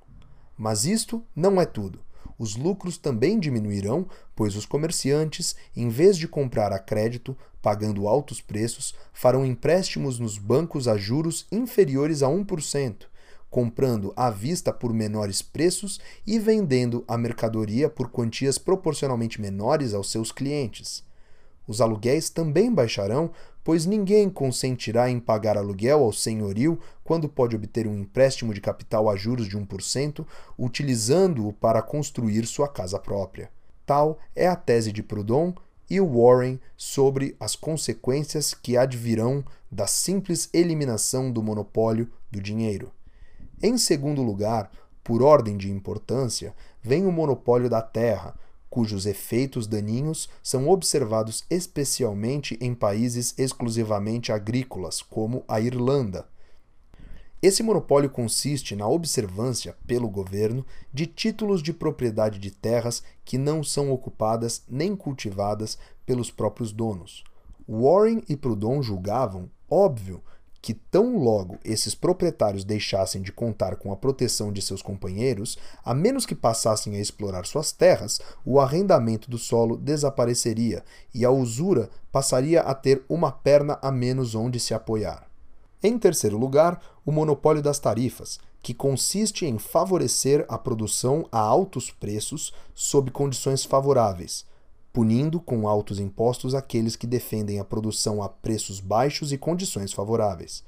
Mas 0.56 0.86
isto 0.86 1.26
não 1.36 1.60
é 1.60 1.66
tudo. 1.66 2.00
Os 2.38 2.56
lucros 2.56 2.96
também 2.98 3.40
diminuirão, 3.40 4.08
pois 4.36 4.56
os 4.56 4.66
comerciantes, 4.66 5.56
em 5.76 5.90
vez 5.90 6.18
de 6.18 6.28
comprar 6.28 6.72
a 6.72 6.78
crédito, 6.78 7.36
pagando 7.64 8.08
altos 8.08 8.40
preços, 8.40 8.94
farão 9.12 9.44
empréstimos 9.44 10.20
nos 10.20 10.38
bancos 10.38 10.88
a 10.88 10.96
juros 10.96 11.48
inferiores 11.52 12.22
a 12.22 12.28
1%, 12.28 13.09
comprando 13.50 14.14
à 14.16 14.30
vista 14.30 14.72
por 14.72 14.94
menores 14.94 15.42
preços 15.42 16.00
e 16.26 16.38
vendendo 16.38 17.04
a 17.08 17.18
mercadoria 17.18 17.90
por 17.90 18.10
quantias 18.10 18.58
proporcionalmente 18.58 19.42
menores 19.42 19.94
aos 19.94 20.12
seus 20.12 20.32
clientes. 20.32 21.04
Os 21.68 21.82
aluguéis 21.82 22.30
também 22.30 22.74
baixarão, 22.74 23.32
pois 23.64 23.86
ninguém 23.86 24.30
consentirá 24.30 25.10
em 25.10 25.20
pagar 25.20 25.56
aluguel 25.56 26.04
ao 26.04 26.12
senhorio 26.12 26.80
quando 27.04 27.30
pode 27.30 27.56
obter 27.56 27.86
um 27.86 27.96
empréstimo 27.96 28.54
de 28.54 28.62
capital 28.62 29.08
a 29.08 29.16
juros 29.16 29.48
de 29.48 29.56
1%, 29.56 30.26
utilizando-o 30.58 31.54
para 31.54 31.82
construir 31.82 32.48
sua 32.48 32.68
casa 32.68 32.98
própria. 32.98 33.52
Tal 33.86 34.18
é 34.36 34.48
a 34.48 34.56
tese 34.56 34.92
de 34.92 35.04
Proudhon 35.04 35.54
e 35.90 36.00
Warren 36.00 36.60
sobre 36.78 37.36
as 37.40 37.56
consequências 37.56 38.54
que 38.54 38.78
advirão 38.78 39.44
da 39.72 39.88
simples 39.88 40.50
eliminação 40.54 41.32
do 41.32 41.44
monopólio 41.44 42.10
do 42.32 42.42
dinheiro. 42.42 42.92
Em 43.62 43.78
segundo 43.78 44.24
lugar, 44.24 44.72
por 45.04 45.22
ordem 45.22 45.58
de 45.58 45.70
importância, 45.70 46.56
vem 46.82 47.06
o 47.06 47.12
monopólio 47.12 47.70
da 47.70 47.82
terra, 47.82 48.34
cujos 48.70 49.06
efeitos 49.06 49.68
daninhos 49.68 50.30
são 50.42 50.70
observados 50.70 51.44
especialmente 51.50 52.58
em 52.62 52.74
países 52.74 53.34
exclusivamente 53.38 54.32
agrícolas, 54.32 55.02
como 55.02 55.44
a 55.48 55.60
Irlanda. 55.60 56.26
Esse 57.42 57.64
monopólio 57.64 58.10
consiste 58.10 58.76
na 58.76 58.88
observância 58.88 59.76
pelo 59.88 60.10
governo 60.10 60.66
de 60.94 61.06
títulos 61.06 61.64
de 61.64 61.74
propriedade 61.74 62.38
de 62.38 62.52
terras 62.52 63.02
que 63.26 63.38
não 63.38 63.64
são 63.64 63.92
ocupadas 63.92 64.64
nem 64.70 64.96
cultivadas 64.96 65.78
pelos 66.06 66.32
próprios 66.32 66.72
donos. 66.72 67.24
Warren 67.68 68.24
e 68.28 68.36
Proudhon 68.36 68.82
julgavam 68.82 69.50
óbvio 69.70 70.22
que 70.62 70.74
tão 70.74 71.18
logo 71.18 71.58
esses 71.64 71.96
proprietários 71.96 72.64
deixassem 72.64 73.22
de 73.22 73.32
contar 73.32 73.78
com 73.78 73.92
a 73.92 73.96
proteção 73.96 74.52
de 74.52 74.62
seus 74.62 74.82
companheiros, 74.82 75.58
a 75.84 75.94
menos 75.94 76.26
que 76.26 76.36
passassem 76.36 76.96
a 76.96 77.00
explorar 77.00 77.46
suas 77.46 77.72
terras, 77.72 78.20
o 78.46 78.60
arrendamento 78.60 79.30
do 79.30 79.38
solo 79.38 79.78
desapareceria 79.78 80.84
e 81.14 81.24
a 81.24 81.32
usura 81.32 81.90
passaria 82.12 82.62
a 82.62 82.74
ter 82.74 83.04
uma 83.08 83.32
perna 83.32 83.80
a 83.82 83.92
menos 83.92 84.36
onde 84.36 84.60
se 84.60 84.74
apoiar. 84.74 85.28
Em 85.82 85.98
terceiro 85.98 86.38
lugar, 86.38 86.82
o 87.06 87.12
monopólio 87.12 87.62
das 87.62 87.80
tarifas, 87.80 88.40
que 88.62 88.74
consiste 88.74 89.46
em 89.46 89.58
favorecer 89.58 90.46
a 90.50 90.58
produção 90.58 91.26
a 91.32 91.40
altos 91.40 91.90
preços 91.90 92.54
sob 92.74 93.10
condições 93.12 93.64
favoráveis, 93.64 94.46
punindo 94.92 95.40
com 95.40 95.68
altos 95.68 96.00
impostos 96.00 96.56
aqueles 96.56 96.96
que 96.96 97.08
defendem 97.08 97.60
a 97.60 97.66
produção 97.66 98.22
a 98.24 98.30
preços 98.30 98.80
baixos 98.80 99.32
e 99.32 99.38
condições 99.38 99.94
favoráveis. 99.94 100.64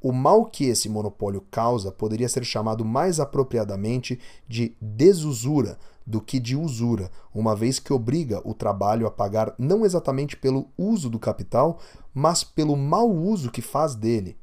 O 0.00 0.12
mal 0.12 0.44
que 0.44 0.66
esse 0.66 0.88
monopólio 0.88 1.40
causa 1.50 1.90
poderia 1.90 2.28
ser 2.28 2.44
chamado 2.44 2.84
mais 2.84 3.18
apropriadamente 3.18 4.20
de 4.46 4.76
desusura 4.80 5.78
do 6.06 6.20
que 6.20 6.38
de 6.38 6.54
usura, 6.54 7.10
uma 7.34 7.56
vez 7.56 7.78
que 7.78 7.92
obriga 7.92 8.42
o 8.44 8.52
trabalho 8.52 9.06
a 9.06 9.10
pagar 9.10 9.54
não 9.58 9.84
exatamente 9.84 10.36
pelo 10.36 10.68
uso 10.76 11.08
do 11.08 11.18
capital, 11.18 11.78
mas 12.12 12.44
pelo 12.44 12.76
mau 12.76 13.10
uso 13.10 13.50
que 13.50 13.62
faz 13.62 13.94
dele. 13.94 14.36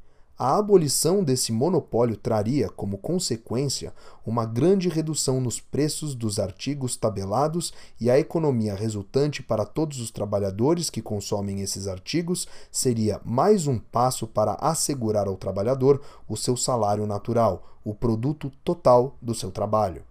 A 0.43 0.57
abolição 0.57 1.23
desse 1.23 1.51
monopólio 1.51 2.17
traria, 2.17 2.67
como 2.67 2.97
consequência, 2.97 3.93
uma 4.25 4.43
grande 4.43 4.89
redução 4.89 5.39
nos 5.39 5.59
preços 5.59 6.15
dos 6.15 6.39
artigos 6.39 6.97
tabelados 6.97 7.71
e 7.99 8.09
a 8.09 8.17
economia 8.17 8.73
resultante 8.73 9.43
para 9.43 9.65
todos 9.65 9.99
os 9.99 10.09
trabalhadores 10.09 10.89
que 10.89 10.99
consomem 10.99 11.61
esses 11.61 11.87
artigos 11.87 12.47
seria 12.71 13.21
mais 13.23 13.67
um 13.67 13.77
passo 13.77 14.25
para 14.25 14.53
assegurar 14.53 15.27
ao 15.27 15.37
trabalhador 15.37 16.01
o 16.27 16.35
seu 16.35 16.57
salário 16.57 17.05
natural, 17.05 17.77
o 17.85 17.93
produto 17.93 18.51
total 18.63 19.15
do 19.21 19.35
seu 19.35 19.51
trabalho. 19.51 20.01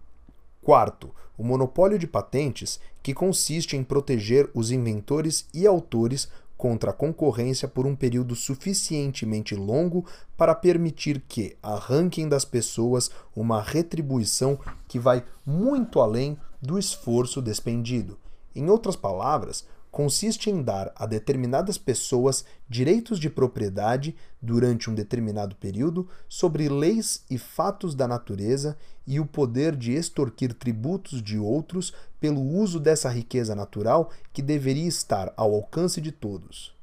Quarto, 0.61 1.09
o 1.37 1.43
monopólio 1.43 1.99
de 1.99 2.07
patentes, 2.07 2.79
que 3.03 3.13
consiste 3.13 3.75
em 3.75 3.83
proteger 3.83 4.49
os 4.53 4.71
inventores 4.71 5.45
e 5.53 5.67
autores 5.67 6.29
contra 6.61 6.91
a 6.91 6.93
concorrência 6.93 7.67
por 7.67 7.87
um 7.87 7.95
período 7.95 8.35
suficientemente 8.35 9.55
longo 9.55 10.05
para 10.37 10.53
permitir 10.53 11.19
que 11.27 11.57
arranquem 11.59 12.29
das 12.29 12.45
pessoas 12.45 13.09
uma 13.35 13.59
retribuição 13.59 14.59
que 14.87 14.99
vai 14.99 15.25
muito 15.43 15.99
além 15.99 16.37
do 16.61 16.77
esforço 16.77 17.41
despendido. 17.41 18.15
Em 18.55 18.69
outras 18.69 18.95
palavras, 18.95 19.65
consiste 19.91 20.49
em 20.49 20.63
dar 20.63 20.91
a 20.95 21.05
determinadas 21.05 21.77
pessoas 21.77 22.45
direitos 22.69 23.19
de 23.19 23.29
propriedade 23.29 24.15
durante 24.41 24.89
um 24.89 24.95
determinado 24.95 25.55
período 25.55 26.07
sobre 26.29 26.69
leis 26.69 27.23
e 27.29 27.37
fatos 27.37 27.93
da 27.93 28.07
natureza 28.07 28.77
e 29.05 29.19
o 29.19 29.25
poder 29.25 29.75
de 29.75 29.91
extorquir 29.91 30.53
tributos 30.53 31.21
de 31.21 31.37
outros 31.37 31.93
pelo 32.19 32.41
uso 32.41 32.79
dessa 32.79 33.09
riqueza 33.09 33.53
natural 33.53 34.09
que 34.31 34.41
deveria 34.41 34.87
estar 34.87 35.33
ao 35.35 35.53
alcance 35.53 35.99
de 35.99 36.11
todos. 36.11 36.73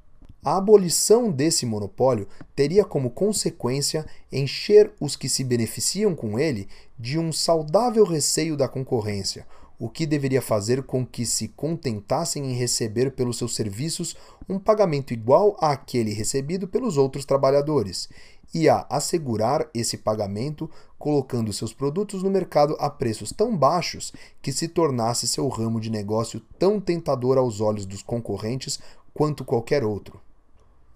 A 0.45 0.57
abolição 0.57 1.31
desse 1.31 1.67
monopólio 1.67 2.29
teria 2.55 2.85
como 2.85 3.11
consequência 3.11 4.07
encher 4.31 4.93
os 5.01 5.17
que 5.17 5.29
se 5.29 5.43
beneficiam 5.43 6.15
com 6.15 6.39
ele 6.39 6.69
de 6.99 7.19
um 7.19 7.33
saudável 7.33 8.05
receio 8.05 8.57
da 8.57 8.69
concorrência, 8.69 9.47
o 9.79 9.89
que 9.89 10.07
deveria 10.07 10.43
fazer 10.43 10.83
com 10.83 11.07
que 11.07 11.25
se 11.25 11.49
contentassem 11.49 12.51
em 12.51 12.55
receber 12.55 13.13
pelos 13.13 13.39
seus 13.39 13.55
serviços 13.55 14.17
um 14.49 14.59
pagamento 14.59 15.13
igual 15.13 15.57
àquele 15.61 16.13
recebido 16.13 16.67
pelos 16.67 16.97
outros 16.97 17.25
trabalhadores, 17.25 18.09
e 18.55 18.69
a 18.69 18.87
assegurar 18.89 19.69
esse 19.75 19.99
pagamento 19.99 20.71
colocando 20.99 21.53
seus 21.53 21.73
produtos 21.73 22.23
no 22.23 22.31
mercado 22.31 22.77
a 22.81 22.89
preços 22.89 23.33
tão 23.33 23.57
baixos 23.57 24.13
que 24.41 24.53
se 24.53 24.69
tornasse 24.69 25.29
seu 25.29 25.47
ramo 25.49 25.81
de 25.81 25.91
negócio 25.91 26.41
tão 26.59 26.81
tentador 26.81 27.39
aos 27.39 27.61
olhos 27.61 27.87
dos 27.87 28.03
concorrentes 28.03 28.81
quanto 29.15 29.45
qualquer 29.45 29.85
outro. 29.85 30.21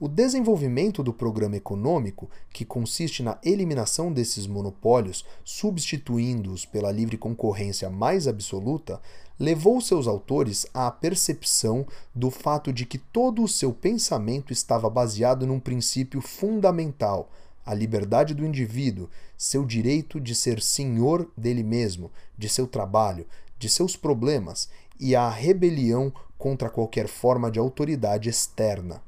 O 0.03 0.09
desenvolvimento 0.09 1.01
do 1.01 1.13
programa 1.13 1.55
econômico, 1.55 2.29
que 2.53 2.65
consiste 2.65 3.23
na 3.23 3.39
eliminação 3.41 4.13
desses 4.13 4.49
monopólios, 4.49 5.25
substituindo-os 5.45 6.67
pela 6.67 6.91
livre 6.91 7.17
concorrência 7.17 7.89
mais 7.89 8.27
absoluta, 8.27 9.01
levou 9.39 9.81
seus 9.81 10.09
autores 10.09 10.67
à 10.75 10.91
percepção 10.91 11.87
do 12.13 12.33
fato 12.33 12.73
de 12.73 12.85
que 12.85 12.99
todo 12.99 13.45
o 13.45 13.49
seu 13.49 13.73
pensamento 13.73 14.53
estava 14.53 14.91
baseado 14.91 15.47
num 15.47 15.61
princípio 15.61 16.21
fundamental, 16.21 17.31
a 17.65 17.73
liberdade 17.73 18.35
do 18.35 18.45
indivíduo, 18.45 19.09
seu 19.39 19.65
direito 19.65 20.21
de 20.21 20.35
ser 20.35 20.61
senhor 20.61 21.31
dele 21.37 21.63
mesmo, 21.63 22.11
de 22.37 22.49
seu 22.49 22.67
trabalho, 22.67 23.25
de 23.57 23.69
seus 23.69 23.95
problemas 23.95 24.69
e 24.99 25.15
a 25.15 25.29
rebelião 25.29 26.13
contra 26.37 26.69
qualquer 26.69 27.07
forma 27.07 27.53
de 27.53 27.61
autoridade 27.61 28.29
externa. 28.29 29.01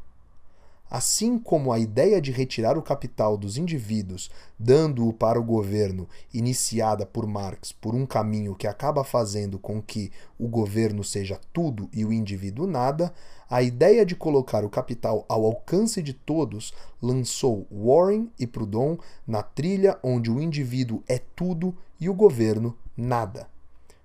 Assim 0.95 1.41
como 1.41 1.73
a 1.73 1.79
ideia 1.81 2.21
de 2.21 2.31
retirar 2.31 2.79
o 2.79 2.83
capital 2.83 3.37
dos 3.37 3.59
indivíduos, 3.59 4.31
dando-o 4.57 5.13
para 5.13 5.41
o 5.41 5.43
governo, 5.43 6.09
iniciada 6.33 7.05
por 7.05 7.27
Marx 7.27 7.73
por 7.73 7.97
um 7.97 8.07
caminho 8.07 8.55
que 8.55 8.69
acaba 8.69 9.03
fazendo 9.03 9.59
com 9.59 9.83
que 9.83 10.13
o 10.39 10.47
governo 10.47 11.03
seja 11.03 11.41
tudo 11.53 11.89
e 11.93 12.05
o 12.05 12.13
indivíduo 12.13 12.65
nada, 12.65 13.13
a 13.51 13.61
ideia 13.61 14.07
de 14.07 14.15
colocar 14.15 14.65
o 14.65 14.71
capital 14.71 15.25
ao 15.29 15.45
alcance 15.45 16.01
de 16.01 16.13
todos 16.13 16.73
lançou 17.03 17.67
Warren 17.73 18.31
e 18.39 18.47
Proudhon 18.47 18.97
na 19.27 19.43
trilha 19.43 19.99
onde 20.01 20.31
o 20.31 20.41
indivíduo 20.41 21.03
é 21.09 21.19
tudo 21.35 21.75
e 21.99 22.09
o 22.09 22.15
governo 22.15 22.73
nada. 22.97 23.49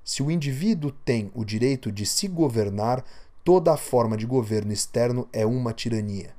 Se 0.04 0.24
o 0.24 0.32
indivíduo 0.32 0.92
tem 1.06 1.30
o 1.36 1.46
direito 1.46 1.92
de 1.92 2.04
se 2.08 2.28
governar, 2.28 3.06
toda 3.44 3.72
a 3.72 3.78
forma 3.78 4.18
de 4.18 4.26
governo 4.26 4.74
externo 4.74 5.30
é 5.32 5.46
uma 5.46 5.72
tirania. 5.72 6.39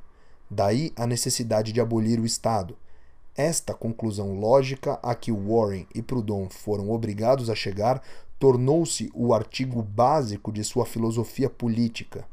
Daí 0.51 0.93
a 0.97 1.07
necessidade 1.07 1.73
de 1.73 1.81
abolir 1.81 2.19
o 2.19 2.27
Estado. 2.27 2.77
Esta 3.37 3.73
conclusão 3.73 4.39
lógica 4.39 4.99
a 5.01 5.15
que 5.15 5.31
Warren 5.31 5.87
e 5.95 6.03
Proudhon 6.03 6.49
foram 6.51 6.91
obrigados 6.91 7.49
a 7.49 7.55
chegar 7.55 8.03
tornou-se 8.37 9.11
o 9.15 9.33
artigo 9.33 9.81
básico 9.81 10.51
de 10.51 10.65
sua 10.65 10.85
filosofia 10.85 11.49
política. 11.49 12.27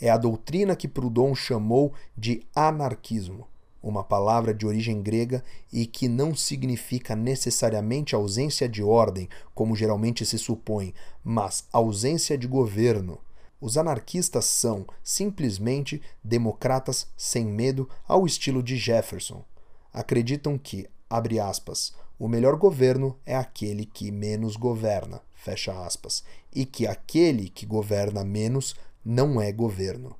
É 0.00 0.08
a 0.08 0.16
doutrina 0.16 0.76
que 0.76 0.86
Proudhon 0.86 1.34
chamou 1.34 1.92
de 2.16 2.46
anarquismo, 2.54 3.48
uma 3.82 4.04
palavra 4.04 4.54
de 4.54 4.64
origem 4.64 5.02
grega 5.02 5.42
e 5.72 5.86
que 5.86 6.06
não 6.06 6.36
significa 6.36 7.16
necessariamente 7.16 8.14
ausência 8.14 8.68
de 8.68 8.82
ordem, 8.82 9.28
como 9.54 9.74
geralmente 9.74 10.24
se 10.24 10.38
supõe, 10.38 10.94
mas 11.24 11.66
ausência 11.72 12.38
de 12.38 12.46
governo. 12.46 13.18
Os 13.60 13.76
anarquistas 13.76 14.44
são, 14.44 14.86
simplesmente, 15.02 16.00
democratas 16.22 17.08
sem 17.16 17.44
medo 17.44 17.88
ao 18.06 18.24
estilo 18.24 18.62
de 18.62 18.76
Jefferson. 18.76 19.44
Acreditam 19.92 20.56
que, 20.56 20.88
abre 21.10 21.40
aspas, 21.40 21.92
o 22.18 22.28
melhor 22.28 22.56
governo 22.56 23.18
é 23.26 23.34
aquele 23.36 23.84
que 23.84 24.10
menos 24.10 24.56
governa, 24.56 25.20
fecha 25.34 25.72
aspas, 25.84 26.22
e 26.54 26.64
que 26.64 26.86
aquele 26.86 27.48
que 27.48 27.66
governa 27.66 28.24
menos 28.24 28.76
não 29.04 29.40
é 29.40 29.50
governo. 29.50 30.16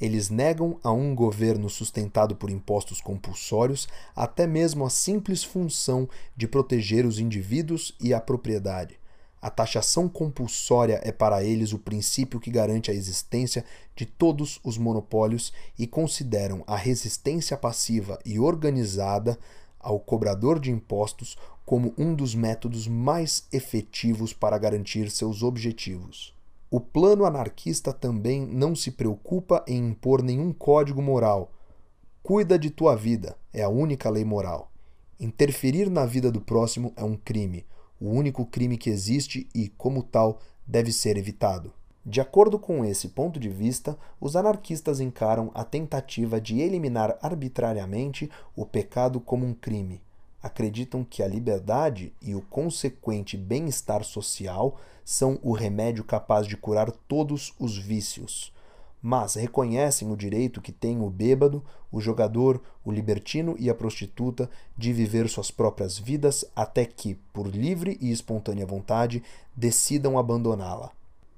Eles 0.00 0.28
negam 0.28 0.80
a 0.82 0.90
um 0.90 1.14
governo 1.14 1.70
sustentado 1.70 2.34
por 2.34 2.50
impostos 2.50 3.00
compulsórios 3.00 3.86
até 4.16 4.46
mesmo 4.46 4.84
a 4.84 4.90
simples 4.90 5.44
função 5.44 6.08
de 6.36 6.48
proteger 6.48 7.06
os 7.06 7.20
indivíduos 7.20 7.94
e 8.00 8.12
a 8.12 8.20
propriedade. 8.20 8.98
A 9.42 9.50
taxação 9.50 10.08
compulsória 10.08 11.00
é 11.02 11.10
para 11.10 11.42
eles 11.42 11.72
o 11.72 11.78
princípio 11.78 12.38
que 12.38 12.48
garante 12.48 12.92
a 12.92 12.94
existência 12.94 13.64
de 13.96 14.06
todos 14.06 14.60
os 14.62 14.78
monopólios 14.78 15.52
e 15.76 15.84
consideram 15.84 16.62
a 16.64 16.76
resistência 16.76 17.56
passiva 17.56 18.20
e 18.24 18.38
organizada 18.38 19.36
ao 19.80 19.98
cobrador 19.98 20.60
de 20.60 20.70
impostos 20.70 21.36
como 21.66 21.92
um 21.98 22.14
dos 22.14 22.36
métodos 22.36 22.86
mais 22.86 23.48
efetivos 23.52 24.32
para 24.32 24.56
garantir 24.56 25.10
seus 25.10 25.42
objetivos. 25.42 26.32
O 26.70 26.78
plano 26.78 27.24
anarquista 27.24 27.92
também 27.92 28.46
não 28.46 28.76
se 28.76 28.92
preocupa 28.92 29.64
em 29.66 29.88
impor 29.88 30.22
nenhum 30.22 30.52
código 30.52 31.02
moral. 31.02 31.50
Cuida 32.22 32.56
de 32.56 32.70
tua 32.70 32.94
vida 32.94 33.36
é 33.52 33.64
a 33.64 33.68
única 33.68 34.08
lei 34.08 34.24
moral. 34.24 34.70
Interferir 35.18 35.90
na 35.90 36.06
vida 36.06 36.30
do 36.30 36.40
próximo 36.40 36.92
é 36.96 37.02
um 37.02 37.16
crime 37.16 37.66
o 38.02 38.10
único 38.10 38.44
crime 38.44 38.76
que 38.76 38.90
existe 38.90 39.48
e, 39.54 39.68
como 39.68 40.02
tal, 40.02 40.40
deve 40.66 40.90
ser 40.90 41.16
evitado. 41.16 41.72
De 42.04 42.20
acordo 42.20 42.58
com 42.58 42.84
esse 42.84 43.10
ponto 43.10 43.38
de 43.38 43.48
vista, 43.48 43.96
os 44.20 44.34
anarquistas 44.34 44.98
encaram 44.98 45.52
a 45.54 45.62
tentativa 45.62 46.40
de 46.40 46.58
eliminar 46.58 47.16
arbitrariamente 47.22 48.28
o 48.56 48.66
pecado 48.66 49.20
como 49.20 49.46
um 49.46 49.54
crime. 49.54 50.02
Acreditam 50.42 51.04
que 51.04 51.22
a 51.22 51.28
liberdade 51.28 52.12
e 52.20 52.34
o 52.34 52.42
consequente 52.42 53.36
bem-estar 53.36 54.02
social 54.02 54.80
são 55.04 55.38
o 55.40 55.52
remédio 55.52 56.02
capaz 56.02 56.48
de 56.48 56.56
curar 56.56 56.90
todos 56.90 57.54
os 57.60 57.78
vícios 57.78 58.51
mas 59.02 59.34
reconhecem 59.34 60.10
o 60.10 60.16
direito 60.16 60.60
que 60.60 60.70
tem 60.70 61.00
o 61.02 61.10
bêbado, 61.10 61.62
o 61.90 62.00
jogador, 62.00 62.62
o 62.84 62.92
libertino 62.92 63.56
e 63.58 63.68
a 63.68 63.74
prostituta 63.74 64.48
de 64.78 64.92
viver 64.92 65.28
suas 65.28 65.50
próprias 65.50 65.98
vidas 65.98 66.44
até 66.54 66.84
que, 66.84 67.16
por 67.32 67.48
livre 67.48 67.98
e 68.00 68.12
espontânea 68.12 68.64
vontade, 68.64 69.22
decidam 69.56 70.16
abandoná-la. 70.16 70.92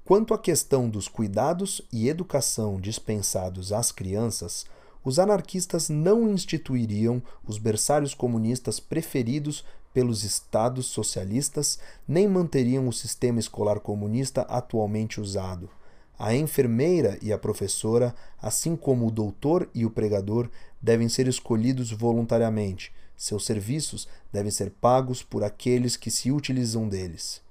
Quanto 0.05 0.35
à 0.35 0.37
questão 0.37 0.87
dos 0.87 1.07
cuidados 1.07 1.81
e 1.91 2.07
educação 2.07 2.79
dispensados 2.79 3.73
às 3.73 3.91
crianças, 3.91 4.67
os 5.03 5.17
anarquistas 5.17 5.89
não 5.89 6.29
instituiriam 6.29 7.21
os 7.47 7.57
berçários 7.57 8.13
comunistas 8.13 8.79
preferidos 8.79 9.65
pelos 9.91 10.23
estados 10.23 10.87
socialistas, 10.87 11.79
nem 12.07 12.27
manteriam 12.27 12.87
o 12.87 12.93
sistema 12.93 13.39
escolar 13.39 13.79
comunista 13.79 14.41
atualmente 14.41 15.19
usado. 15.19 15.69
A 16.17 16.33
enfermeira 16.33 17.17
e 17.21 17.33
a 17.33 17.37
professora, 17.37 18.15
assim 18.41 18.75
como 18.75 19.07
o 19.07 19.11
doutor 19.11 19.69
e 19.73 19.85
o 19.85 19.89
pregador, 19.89 20.49
devem 20.81 21.09
ser 21.09 21.27
escolhidos 21.27 21.91
voluntariamente. 21.91 22.93
Seus 23.17 23.45
serviços 23.45 24.07
devem 24.31 24.51
ser 24.51 24.71
pagos 24.71 25.23
por 25.23 25.43
aqueles 25.43 25.97
que 25.97 26.11
se 26.11 26.31
utilizam 26.31 26.87
deles. 26.87 27.41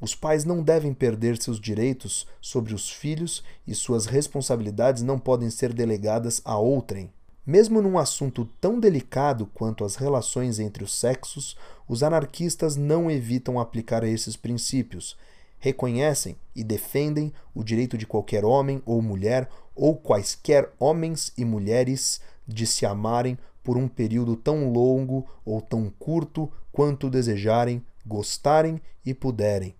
Os 0.00 0.14
pais 0.14 0.44
não 0.44 0.62
devem 0.62 0.92
perder 0.92 1.40
seus 1.40 1.60
direitos 1.60 2.26
sobre 2.40 2.74
os 2.74 2.90
filhos 2.90 3.42
e 3.66 3.74
suas 3.74 4.06
responsabilidades 4.06 5.02
não 5.02 5.18
podem 5.18 5.48
ser 5.48 5.72
delegadas 5.72 6.42
a 6.44 6.58
outrem. 6.58 7.10
Mesmo 7.46 7.82
num 7.82 7.98
assunto 7.98 8.48
tão 8.60 8.80
delicado 8.80 9.46
quanto 9.54 9.84
as 9.84 9.96
relações 9.96 10.58
entre 10.58 10.82
os 10.82 10.94
sexos, 10.94 11.56
os 11.86 12.02
anarquistas 12.02 12.74
não 12.74 13.10
evitam 13.10 13.60
aplicar 13.60 14.02
esses 14.02 14.36
princípios. 14.36 15.16
Reconhecem 15.64 16.36
e 16.54 16.62
defendem 16.62 17.32
o 17.54 17.64
direito 17.64 17.96
de 17.96 18.06
qualquer 18.06 18.44
homem 18.44 18.82
ou 18.84 19.00
mulher, 19.00 19.48
ou 19.74 19.96
quaisquer 19.96 20.70
homens 20.78 21.32
e 21.38 21.42
mulheres, 21.42 22.20
de 22.46 22.66
se 22.66 22.84
amarem 22.84 23.38
por 23.62 23.78
um 23.78 23.88
período 23.88 24.36
tão 24.36 24.70
longo 24.70 25.26
ou 25.42 25.62
tão 25.62 25.90
curto 25.98 26.52
quanto 26.70 27.08
desejarem, 27.08 27.82
gostarem 28.04 28.78
e 29.06 29.14
puderem 29.14 29.74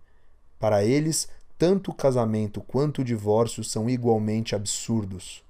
para 0.59 0.83
eles, 0.83 1.29
tanto 1.59 1.91
o 1.91 1.95
casamento 1.95 2.63
quanto 2.63 3.03
o 3.03 3.05
divórcio 3.05 3.63
são 3.63 3.91
igualmente 3.91 4.55
absurdos. 4.55 5.45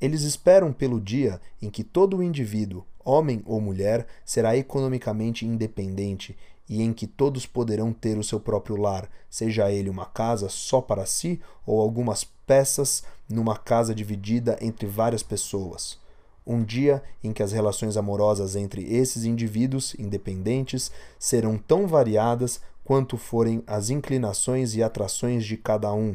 Eles 0.00 0.22
esperam 0.22 0.72
pelo 0.72 1.00
dia 1.00 1.40
em 1.60 1.68
que 1.68 1.82
todo 1.82 2.22
indivíduo, 2.22 2.86
homem 3.04 3.42
ou 3.44 3.60
mulher, 3.60 4.06
será 4.24 4.56
economicamente 4.56 5.44
independente 5.44 6.36
e 6.70 6.82
em 6.82 6.92
que 6.92 7.04
todos 7.04 7.46
poderão 7.46 7.92
ter 7.92 8.16
o 8.16 8.22
seu 8.22 8.38
próprio 8.38 8.76
lar, 8.76 9.10
seja 9.28 9.72
ele 9.72 9.90
uma 9.90 10.06
casa 10.06 10.48
só 10.48 10.80
para 10.80 11.04
si 11.04 11.40
ou 11.66 11.80
algumas 11.80 12.22
peças 12.22 13.02
numa 13.28 13.56
casa 13.56 13.92
dividida 13.92 14.56
entre 14.60 14.86
várias 14.86 15.20
pessoas. 15.20 15.98
Um 16.46 16.62
dia 16.62 17.02
em 17.24 17.32
que 17.32 17.42
as 17.42 17.50
relações 17.50 17.96
amorosas 17.96 18.54
entre 18.54 18.84
esses 18.84 19.24
indivíduos 19.24 19.96
independentes 19.98 20.92
serão 21.18 21.58
tão 21.58 21.88
variadas 21.88 22.60
quanto 22.84 23.16
forem 23.16 23.64
as 23.66 23.90
inclinações 23.90 24.76
e 24.76 24.82
atrações 24.82 25.44
de 25.44 25.56
cada 25.56 25.92
um. 25.92 26.14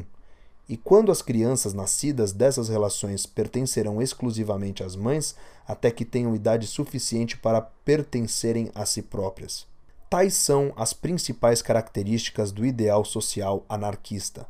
E 0.66 0.76
quando 0.76 1.12
as 1.12 1.20
crianças 1.20 1.74
nascidas 1.74 2.32
dessas 2.32 2.70
relações 2.70 3.26
pertencerão 3.26 4.00
exclusivamente 4.00 4.82
às 4.82 4.96
mães, 4.96 5.36
até 5.68 5.90
que 5.90 6.04
tenham 6.04 6.34
idade 6.34 6.66
suficiente 6.66 7.36
para 7.36 7.60
pertencerem 7.60 8.70
a 8.74 8.86
si 8.86 9.02
próprias. 9.02 9.75
Tais 10.08 10.34
são 10.34 10.72
as 10.76 10.92
principais 10.92 11.60
características 11.60 12.52
do 12.52 12.64
ideal 12.64 13.04
social 13.04 13.64
anarquista. 13.68 14.46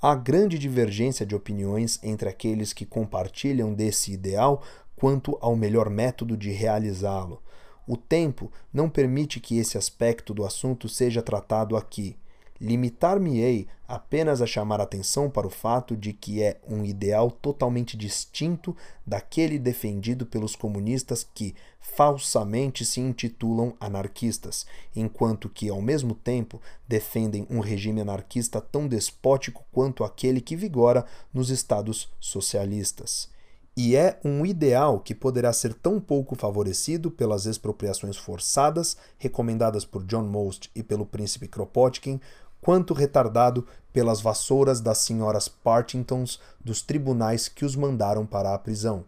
Há 0.00 0.14
grande 0.14 0.58
divergência 0.58 1.26
de 1.26 1.34
opiniões 1.34 2.00
entre 2.02 2.26
aqueles 2.28 2.72
que 2.72 2.86
compartilham 2.86 3.74
desse 3.74 4.12
ideal 4.12 4.62
quanto 4.96 5.36
ao 5.42 5.54
melhor 5.54 5.90
método 5.90 6.38
de 6.38 6.50
realizá-lo. 6.50 7.42
O 7.86 7.98
tempo 7.98 8.50
não 8.72 8.88
permite 8.88 9.40
que 9.40 9.58
esse 9.58 9.76
aspecto 9.76 10.32
do 10.32 10.42
assunto 10.42 10.88
seja 10.88 11.20
tratado 11.20 11.76
aqui. 11.76 12.16
Limitar-me-ei 12.60 13.66
apenas 13.86 14.40
a 14.40 14.46
chamar 14.46 14.80
atenção 14.80 15.28
para 15.28 15.46
o 15.46 15.50
fato 15.50 15.96
de 15.96 16.12
que 16.12 16.42
é 16.42 16.60
um 16.68 16.84
ideal 16.84 17.30
totalmente 17.30 17.96
distinto 17.96 18.76
daquele 19.04 19.58
defendido 19.58 20.24
pelos 20.24 20.54
comunistas 20.54 21.26
que 21.34 21.54
falsamente 21.80 22.84
se 22.84 23.00
intitulam 23.00 23.74
anarquistas, 23.78 24.66
enquanto 24.94 25.48
que, 25.48 25.68
ao 25.68 25.82
mesmo 25.82 26.14
tempo, 26.14 26.60
defendem 26.88 27.46
um 27.50 27.60
regime 27.60 28.00
anarquista 28.00 28.60
tão 28.60 28.86
despótico 28.88 29.64
quanto 29.70 30.04
aquele 30.04 30.40
que 30.40 30.56
vigora 30.56 31.04
nos 31.32 31.50
estados 31.50 32.08
socialistas. 32.20 33.34
E 33.76 33.96
é 33.96 34.20
um 34.24 34.46
ideal 34.46 35.00
que 35.00 35.14
poderá 35.14 35.52
ser 35.52 35.74
tão 35.74 36.00
pouco 36.00 36.36
favorecido 36.36 37.10
pelas 37.10 37.44
expropriações 37.44 38.16
forçadas 38.16 38.96
recomendadas 39.18 39.84
por 39.84 40.04
John 40.04 40.22
Most 40.22 40.70
e 40.76 40.82
pelo 40.82 41.04
príncipe 41.04 41.48
Kropotkin, 41.48 42.20
quanto 42.64 42.94
retardado 42.94 43.66
pelas 43.92 44.20
vassouras 44.20 44.80
das 44.80 44.98
senhoras 44.98 45.46
Partingtons 45.48 46.40
dos 46.64 46.80
tribunais 46.80 47.46
que 47.46 47.64
os 47.64 47.76
mandaram 47.76 48.24
para 48.24 48.54
a 48.54 48.58
prisão 48.58 49.04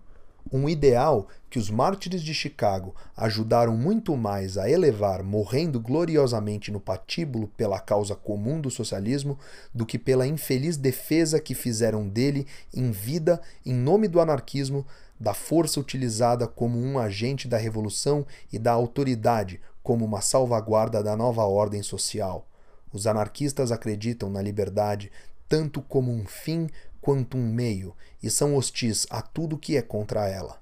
um 0.53 0.69
ideal 0.69 1.27
que 1.51 1.59
os 1.59 1.71
mártires 1.71 2.23
de 2.23 2.33
Chicago 2.33 2.95
ajudaram 3.17 3.77
muito 3.77 4.17
mais 4.17 4.57
a 4.57 4.71
elevar, 4.71 5.23
morrendo 5.23 5.81
gloriosamente 5.81 6.71
no 6.71 6.81
patíbulo 6.81 7.49
pela 7.57 7.81
causa 7.81 8.15
comum 8.15 8.61
do 8.61 8.71
socialismo, 8.71 9.39
do 9.75 9.85
que 9.85 9.99
pela 9.99 10.27
infeliz 10.27 10.77
defesa 10.77 11.41
que 11.41 11.55
fizeram 11.55 12.09
dele 12.09 12.47
em 12.73 12.91
vida 12.91 13.41
em 13.65 13.75
nome 13.75 14.09
do 14.09 14.21
anarquismo, 14.21 14.87
da 15.19 15.33
força 15.33 15.81
utilizada 15.81 16.47
como 16.47 16.79
um 16.79 16.99
agente 16.99 17.49
da 17.49 17.57
revolução 17.57 18.27
e 18.53 18.59
da 18.59 18.73
autoridade 18.73 19.61
como 19.83 20.05
uma 20.05 20.21
salvaguarda 20.21 21.03
da 21.03 21.17
nova 21.17 21.45
ordem 21.45 21.83
social. 21.83 22.47
Os 22.97 23.07
anarquistas 23.07 23.71
acreditam 23.71 24.31
na 24.31 24.41
liberdade 24.41 25.13
tanto 25.47 25.83
como 25.83 26.11
um 26.11 26.25
fim 26.25 26.67
quanto 26.99 27.37
um 27.37 27.47
meio 27.47 27.95
e 28.23 28.31
são 28.31 28.57
hostis 28.57 29.07
a 29.11 29.21
tudo 29.21 29.59
que 29.59 29.77
é 29.77 29.83
contra 29.83 30.27
ela. 30.27 30.59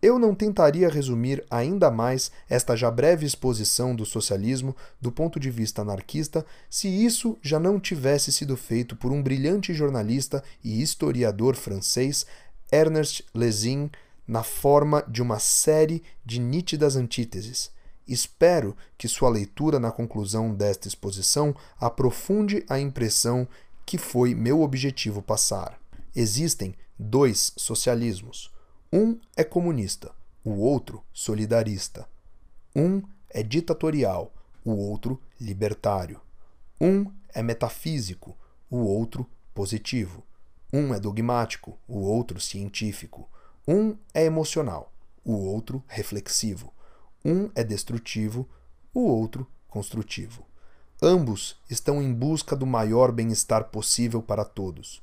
Eu 0.00 0.16
não 0.16 0.36
tentaria 0.36 0.88
resumir 0.88 1.44
ainda 1.50 1.90
mais 1.90 2.30
esta 2.48 2.76
já 2.76 2.88
breve 2.92 3.26
exposição 3.26 3.92
do 3.92 4.06
socialismo 4.06 4.76
do 5.00 5.10
ponto 5.10 5.40
de 5.40 5.50
vista 5.50 5.82
anarquista 5.82 6.46
se 6.70 6.86
isso 6.86 7.36
já 7.42 7.58
não 7.58 7.80
tivesse 7.80 8.30
sido 8.30 8.56
feito 8.56 8.94
por 8.94 9.10
um 9.10 9.20
brilhante 9.20 9.74
jornalista 9.74 10.44
e 10.62 10.80
historiador 10.80 11.56
francês, 11.56 12.24
Ernest 12.70 13.24
Lezin, 13.34 13.90
na 14.28 14.44
forma 14.44 15.04
de 15.08 15.20
uma 15.20 15.40
série 15.40 16.04
de 16.24 16.38
nítidas 16.38 16.94
antíteses. 16.94 17.73
Espero 18.06 18.76
que 18.98 19.08
sua 19.08 19.30
leitura 19.30 19.80
na 19.80 19.90
conclusão 19.90 20.54
desta 20.54 20.86
exposição 20.86 21.54
aprofunde 21.80 22.64
a 22.68 22.78
impressão 22.78 23.48
que 23.86 23.96
foi 23.96 24.34
meu 24.34 24.60
objetivo 24.60 25.22
passar. 25.22 25.78
Existem 26.14 26.74
dois 26.98 27.52
socialismos. 27.56 28.52
Um 28.92 29.18
é 29.36 29.42
comunista, 29.42 30.12
o 30.44 30.52
outro 30.52 31.02
solidarista. 31.12 32.06
Um 32.76 33.02
é 33.30 33.42
ditatorial, 33.42 34.32
o 34.64 34.72
outro 34.72 35.20
libertário. 35.40 36.20
Um 36.80 37.06
é 37.32 37.42
metafísico, 37.42 38.36
o 38.70 38.78
outro 38.78 39.26
positivo. 39.54 40.22
Um 40.72 40.92
é 40.92 41.00
dogmático, 41.00 41.78
o 41.88 42.00
outro 42.00 42.40
científico. 42.40 43.28
Um 43.66 43.96
é 44.12 44.24
emocional, 44.24 44.92
o 45.24 45.32
outro 45.32 45.82
reflexivo. 45.86 46.73
Um 47.24 47.50
é 47.54 47.64
destrutivo, 47.64 48.46
o 48.92 49.00
outro 49.00 49.46
construtivo. 49.66 50.44
Ambos 51.02 51.56
estão 51.70 52.02
em 52.02 52.12
busca 52.12 52.54
do 52.54 52.66
maior 52.66 53.10
bem-estar 53.10 53.64
possível 53.64 54.22
para 54.22 54.44
todos. 54.44 55.02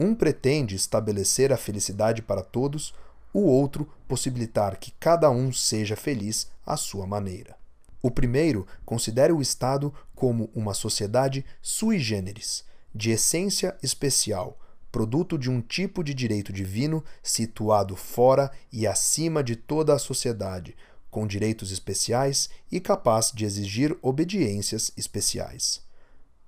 Um 0.00 0.14
pretende 0.14 0.74
estabelecer 0.74 1.52
a 1.52 1.58
felicidade 1.58 2.22
para 2.22 2.42
todos, 2.42 2.94
o 3.34 3.42
outro 3.42 3.86
possibilitar 4.08 4.78
que 4.78 4.92
cada 4.92 5.30
um 5.30 5.52
seja 5.52 5.94
feliz 5.94 6.50
à 6.64 6.76
sua 6.76 7.06
maneira. 7.06 7.54
O 8.02 8.10
primeiro 8.10 8.66
considera 8.84 9.34
o 9.34 9.42
Estado 9.42 9.92
como 10.14 10.50
uma 10.54 10.72
sociedade 10.72 11.44
sui 11.60 11.98
generis, 11.98 12.64
de 12.94 13.10
essência 13.10 13.76
especial, 13.82 14.58
produto 14.90 15.38
de 15.38 15.50
um 15.50 15.60
tipo 15.60 16.02
de 16.02 16.12
direito 16.12 16.52
divino 16.52 17.04
situado 17.22 17.94
fora 17.94 18.50
e 18.72 18.86
acima 18.86 19.42
de 19.42 19.54
toda 19.54 19.94
a 19.94 19.98
sociedade, 19.98 20.76
com 21.12 21.26
direitos 21.26 21.70
especiais 21.70 22.48
e 22.70 22.80
capaz 22.80 23.30
de 23.32 23.44
exigir 23.44 23.94
obediências 24.00 24.90
especiais. 24.96 25.82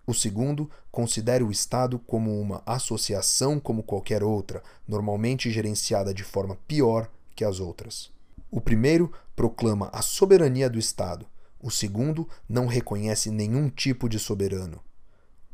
O 0.06 0.14
segundo 0.14 0.70
considera 0.90 1.44
o 1.44 1.50
Estado 1.50 1.98
como 1.98 2.40
uma 2.40 2.62
associação 2.64 3.60
como 3.60 3.82
qualquer 3.82 4.22
outra, 4.24 4.62
normalmente 4.88 5.50
gerenciada 5.50 6.14
de 6.14 6.24
forma 6.24 6.56
pior 6.66 7.10
que 7.36 7.44
as 7.44 7.60
outras. 7.60 8.10
O 8.50 8.58
primeiro 8.58 9.12
proclama 9.36 9.90
a 9.92 10.00
soberania 10.00 10.70
do 10.70 10.78
Estado, 10.78 11.26
o 11.62 11.70
segundo 11.70 12.26
não 12.48 12.66
reconhece 12.66 13.30
nenhum 13.30 13.68
tipo 13.68 14.08
de 14.08 14.18
soberano. 14.18 14.80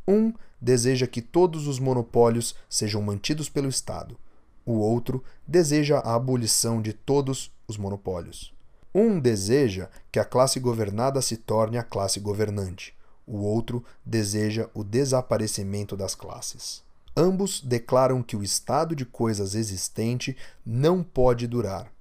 Um 0.07 0.33
deseja 0.61 1.09
que 1.09 1.21
todos 1.21 1.67
os 1.67 1.81
monopólios 1.81 2.55
sejam 2.69 3.03
mantidos 3.03 3.49
pelo 3.49 3.69
Estado. 3.69 4.17
O 4.65 4.75
outro 4.75 5.25
deseja 5.49 5.99
a 5.99 6.15
abolição 6.15 6.81
de 6.81 6.93
todos 6.93 7.51
os 7.67 7.77
monopólios. 7.77 8.55
Um 8.95 9.21
deseja 9.21 9.89
que 10.11 10.19
a 10.19 10.25
classe 10.25 10.59
governada 10.59 11.23
se 11.23 11.37
torne 11.37 11.79
a 11.79 11.83
classe 11.83 12.19
governante. 12.19 12.93
O 13.25 13.39
outro 13.39 13.85
deseja 14.05 14.69
o 14.75 14.83
desaparecimento 14.83 15.97
das 15.97 16.17
classes. 16.17 16.83
Ambos 17.17 17.61
declaram 17.61 18.23
que 18.23 18.37
o 18.37 18.43
estado 18.43 18.97
de 18.97 19.05
coisas 19.05 19.55
existente 19.55 20.37
não 20.67 21.03
pode 21.03 21.47
durar. 21.47 21.93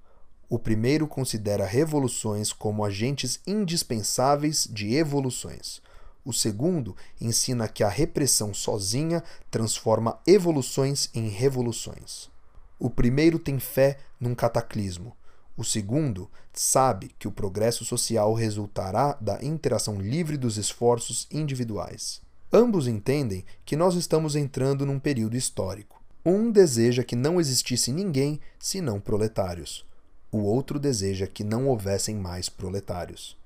O 0.48 0.58
primeiro 0.58 1.06
considera 1.06 1.64
revoluções 1.64 2.52
como 2.52 2.84
agentes 2.84 3.40
indispensáveis 3.46 4.66
de 4.68 4.96
evoluções. 4.96 5.80
O 6.24 6.32
segundo 6.32 6.96
ensina 7.20 7.68
que 7.68 7.84
a 7.84 7.88
repressão 7.88 8.52
sozinha 8.52 9.22
transforma 9.48 10.18
evoluções 10.26 11.08
em 11.14 11.28
revoluções. 11.28 12.28
O 12.80 12.90
primeiro 12.90 13.38
tem 13.38 13.60
fé 13.60 13.98
num 14.18 14.34
cataclismo. 14.34 15.14
O 15.60 15.64
segundo 15.64 16.30
sabe 16.54 17.10
que 17.18 17.28
o 17.28 17.30
progresso 17.30 17.84
social 17.84 18.32
resultará 18.32 19.12
da 19.20 19.44
interação 19.44 20.00
livre 20.00 20.38
dos 20.38 20.56
esforços 20.56 21.28
individuais. 21.30 22.22
Ambos 22.50 22.88
entendem 22.88 23.44
que 23.62 23.76
nós 23.76 23.94
estamos 23.94 24.34
entrando 24.34 24.86
num 24.86 24.98
período 24.98 25.36
histórico. 25.36 26.02
Um 26.24 26.50
deseja 26.50 27.04
que 27.04 27.14
não 27.14 27.38
existisse 27.38 27.92
ninguém 27.92 28.40
senão 28.58 28.98
proletários. 28.98 29.84
O 30.32 30.38
outro 30.38 30.78
deseja 30.78 31.26
que 31.26 31.44
não 31.44 31.68
houvessem 31.68 32.16
mais 32.16 32.48
proletários. 32.48 33.36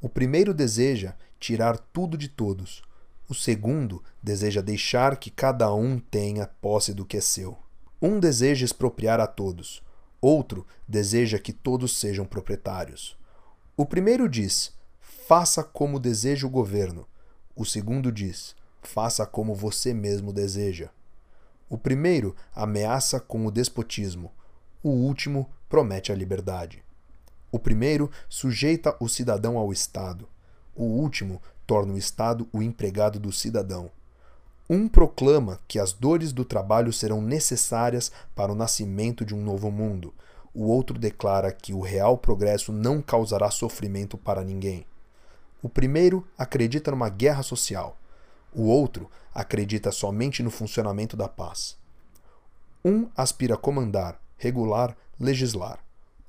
O 0.00 0.08
primeiro 0.08 0.54
deseja 0.54 1.12
tirar 1.38 1.76
tudo 1.76 2.16
de 2.16 2.30
todos. 2.30 2.82
O 3.28 3.34
segundo 3.34 4.02
deseja 4.22 4.62
deixar 4.62 5.18
que 5.18 5.30
cada 5.30 5.74
um 5.74 5.98
tenha 5.98 6.46
posse 6.62 6.94
do 6.94 7.04
que 7.04 7.18
é 7.18 7.20
seu. 7.20 7.58
Um 8.00 8.18
deseja 8.18 8.64
expropriar 8.64 9.20
a 9.20 9.26
todos. 9.26 9.84
Outro 10.26 10.66
deseja 10.88 11.38
que 11.38 11.52
todos 11.52 11.98
sejam 11.98 12.24
proprietários. 12.24 13.14
O 13.76 13.84
primeiro 13.84 14.26
diz: 14.26 14.72
faça 14.98 15.62
como 15.62 16.00
deseja 16.00 16.46
o 16.46 16.50
governo. 16.50 17.06
O 17.54 17.62
segundo 17.62 18.10
diz: 18.10 18.56
faça 18.80 19.26
como 19.26 19.54
você 19.54 19.92
mesmo 19.92 20.32
deseja. 20.32 20.88
O 21.68 21.76
primeiro 21.76 22.34
ameaça 22.54 23.20
com 23.20 23.44
o 23.44 23.50
despotismo, 23.50 24.32
o 24.82 24.88
último 24.88 25.50
promete 25.68 26.10
a 26.10 26.14
liberdade. 26.14 26.82
O 27.52 27.58
primeiro 27.58 28.10
sujeita 28.26 28.96
o 28.98 29.10
cidadão 29.10 29.58
ao 29.58 29.74
Estado, 29.74 30.26
o 30.74 30.84
último 30.84 31.42
torna 31.66 31.92
o 31.92 31.98
Estado 31.98 32.48
o 32.50 32.62
empregado 32.62 33.20
do 33.20 33.30
cidadão. 33.30 33.90
Um 34.68 34.88
proclama 34.88 35.60
que 35.68 35.78
as 35.78 35.92
dores 35.92 36.32
do 36.32 36.44
trabalho 36.44 36.92
serão 36.92 37.20
necessárias 37.20 38.10
para 38.34 38.50
o 38.50 38.54
nascimento 38.54 39.24
de 39.24 39.34
um 39.34 39.42
novo 39.42 39.70
mundo, 39.70 40.14
o 40.54 40.68
outro 40.68 40.96
declara 40.96 41.50
que 41.50 41.74
o 41.74 41.80
real 41.80 42.16
progresso 42.16 42.72
não 42.72 43.02
causará 43.02 43.50
sofrimento 43.50 44.16
para 44.16 44.44
ninguém. 44.44 44.86
O 45.60 45.68
primeiro 45.68 46.24
acredita 46.38 46.92
numa 46.92 47.08
guerra 47.08 47.42
social. 47.42 47.98
O 48.54 48.62
outro 48.62 49.10
acredita 49.34 49.90
somente 49.90 50.42
no 50.44 50.50
funcionamento 50.50 51.16
da 51.16 51.28
paz. 51.28 51.76
Um 52.84 53.08
aspira 53.16 53.54
a 53.54 53.58
comandar, 53.58 54.20
regular, 54.36 54.96
legislar. 55.18 55.80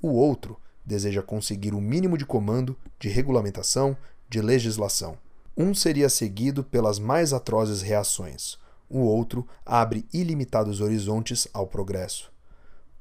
O 0.02 0.10
outro 0.10 0.60
deseja 0.84 1.22
conseguir 1.22 1.76
o 1.76 1.82
mínimo 1.82 2.18
de 2.18 2.26
comando, 2.26 2.76
de 2.98 3.10
regulamentação, 3.10 3.96
de 4.28 4.42
legislação. 4.42 5.18
Um 5.58 5.74
seria 5.74 6.10
seguido 6.10 6.64
pelas 6.64 7.00
mais 7.00 7.34
atrozes 7.34 7.82
reações. 7.82 8.58
O 8.90 9.00
outro 9.00 9.48
abre 9.66 10.06
ilimitados 10.14 10.82
horizontes 10.82 11.48
ao 11.54 11.66
progresso. 11.66 12.32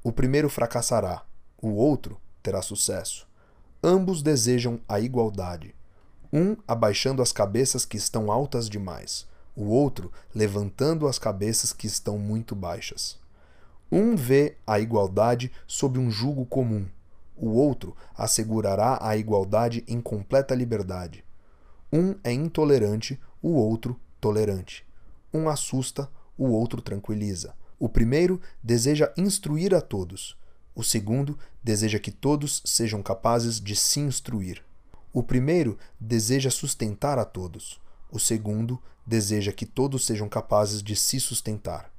O 0.03 0.11
primeiro 0.11 0.49
fracassará, 0.49 1.23
o 1.61 1.69
outro 1.69 2.19
terá 2.41 2.61
sucesso. 2.61 3.27
Ambos 3.83 4.21
desejam 4.21 4.79
a 4.87 4.99
igualdade 4.99 5.75
um 6.35 6.57
abaixando 6.67 7.21
as 7.21 7.31
cabeças 7.31 7.85
que 7.85 7.95
estão 7.95 8.31
altas 8.31 8.69
demais, 8.69 9.25
o 9.55 9.65
outro 9.67 10.11
levantando 10.33 11.07
as 11.07 11.17
cabeças 11.17 11.71
que 11.71 11.87
estão 11.87 12.19
muito 12.19 12.53
baixas. 12.53 13.17
Um 13.89 14.17
vê 14.17 14.57
a 14.67 14.77
igualdade 14.77 15.49
sob 15.65 15.97
um 15.97 16.11
jugo 16.11 16.45
comum, 16.45 16.85
o 17.37 17.51
outro 17.51 17.95
assegurará 18.17 18.97
a 19.01 19.15
igualdade 19.15 19.83
em 19.87 20.01
completa 20.01 20.53
liberdade. 20.53 21.23
Um 21.91 22.15
é 22.23 22.31
intolerante, 22.31 23.19
o 23.41 23.53
outro 23.53 23.99
tolerante. 24.19 24.85
Um 25.33 25.49
assusta, 25.49 26.09
o 26.37 26.47
outro 26.47 26.81
tranquiliza. 26.81 27.53
O 27.79 27.89
primeiro 27.89 28.41
deseja 28.63 29.11
instruir 29.17 29.73
a 29.75 29.81
todos, 29.81 30.37
o 30.75 30.83
segundo 30.83 31.39
deseja 31.63 31.99
que 31.99 32.11
todos 32.11 32.61
sejam 32.65 33.01
capazes 33.01 33.61
de 33.61 33.75
se 33.75 34.01
instruir. 34.01 34.61
O 35.13 35.23
primeiro 35.23 35.77
deseja 35.97 36.51
sustentar 36.51 37.17
a 37.17 37.23
todos. 37.23 37.79
O 38.11 38.19
segundo 38.19 38.81
deseja 39.05 39.53
que 39.53 39.65
todos 39.65 40.05
sejam 40.05 40.27
capazes 40.27 40.83
de 40.83 40.93
se 40.93 41.17
sustentar. 41.17 41.89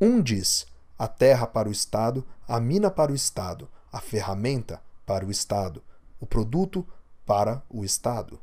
Um 0.00 0.20
diz: 0.20 0.66
a 0.98 1.06
terra 1.06 1.46
para 1.46 1.68
o 1.68 1.72
Estado, 1.72 2.26
a 2.48 2.58
mina 2.58 2.90
para 2.90 3.12
o 3.12 3.14
Estado, 3.14 3.68
a 3.92 4.00
ferramenta 4.00 4.82
para 5.06 5.24
o 5.24 5.30
Estado, 5.30 5.82
o 6.18 6.26
produto 6.26 6.84
para 7.24 7.62
o 7.70 7.84
Estado. 7.84 8.40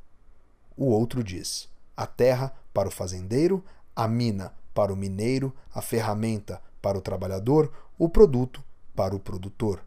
O 0.79 0.85
outro 0.85 1.23
diz: 1.23 1.67
a 1.95 2.07
terra 2.07 2.53
para 2.73 2.87
o 2.87 2.91
fazendeiro, 2.91 3.63
a 3.95 4.07
mina 4.07 4.53
para 4.73 4.93
o 4.93 4.95
mineiro, 4.95 5.53
a 5.75 5.81
ferramenta 5.81 6.61
para 6.81 6.97
o 6.97 7.01
trabalhador, 7.01 7.71
o 7.97 8.07
produto 8.07 8.63
para 8.95 9.15
o 9.15 9.19
produtor. 9.19 9.83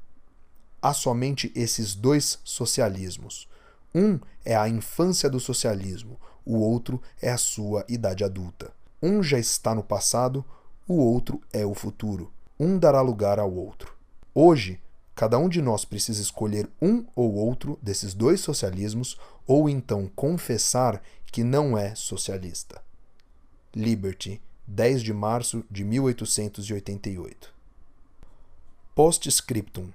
Há 0.81 0.92
somente 0.92 1.50
esses 1.55 1.94
dois 1.94 2.38
socialismos 2.44 3.48
um 3.94 4.18
é 4.44 4.57
a 4.57 4.68
infância 4.68 5.28
do 5.28 5.38
socialismo, 5.38 6.18
o 6.46 6.59
outro 6.59 7.00
é 7.20 7.31
a 7.31 7.37
sua 7.37 7.85
idade 7.88 8.24
adulta. 8.24 8.72
Um 9.02 9.22
já 9.22 9.38
está 9.38 9.74
no 9.74 9.83
passado, 9.83 10.44
o 10.88 10.94
outro 10.94 11.40
é 11.52 11.66
o 11.66 11.74
futuro. 11.74 12.33
Um 12.59 12.78
dará 12.78 13.02
lugar 13.02 13.38
ao 13.38 13.52
outro. 13.52 13.94
Hoje, 14.35 14.81
cada 15.14 15.38
um 15.38 15.48
de 15.48 15.61
nós 15.61 15.85
precisa 15.85 16.22
escolher 16.22 16.70
um 16.81 17.05
ou 17.14 17.35
outro 17.35 17.78
desses 17.83 18.14
dois 18.14 18.40
socialismos 18.40 19.18
ou 19.46 19.68
então 19.68 20.11
confessar 20.14 21.02
que 21.26 21.42
não 21.42 21.76
é 21.76 21.94
socialista. 21.94 22.83
Liberty, 23.74 24.40
10 24.66 25.02
de 25.02 25.12
março 25.12 25.64
de 25.70 25.83
1888. 25.85 27.52
Postscriptum. 28.94 29.88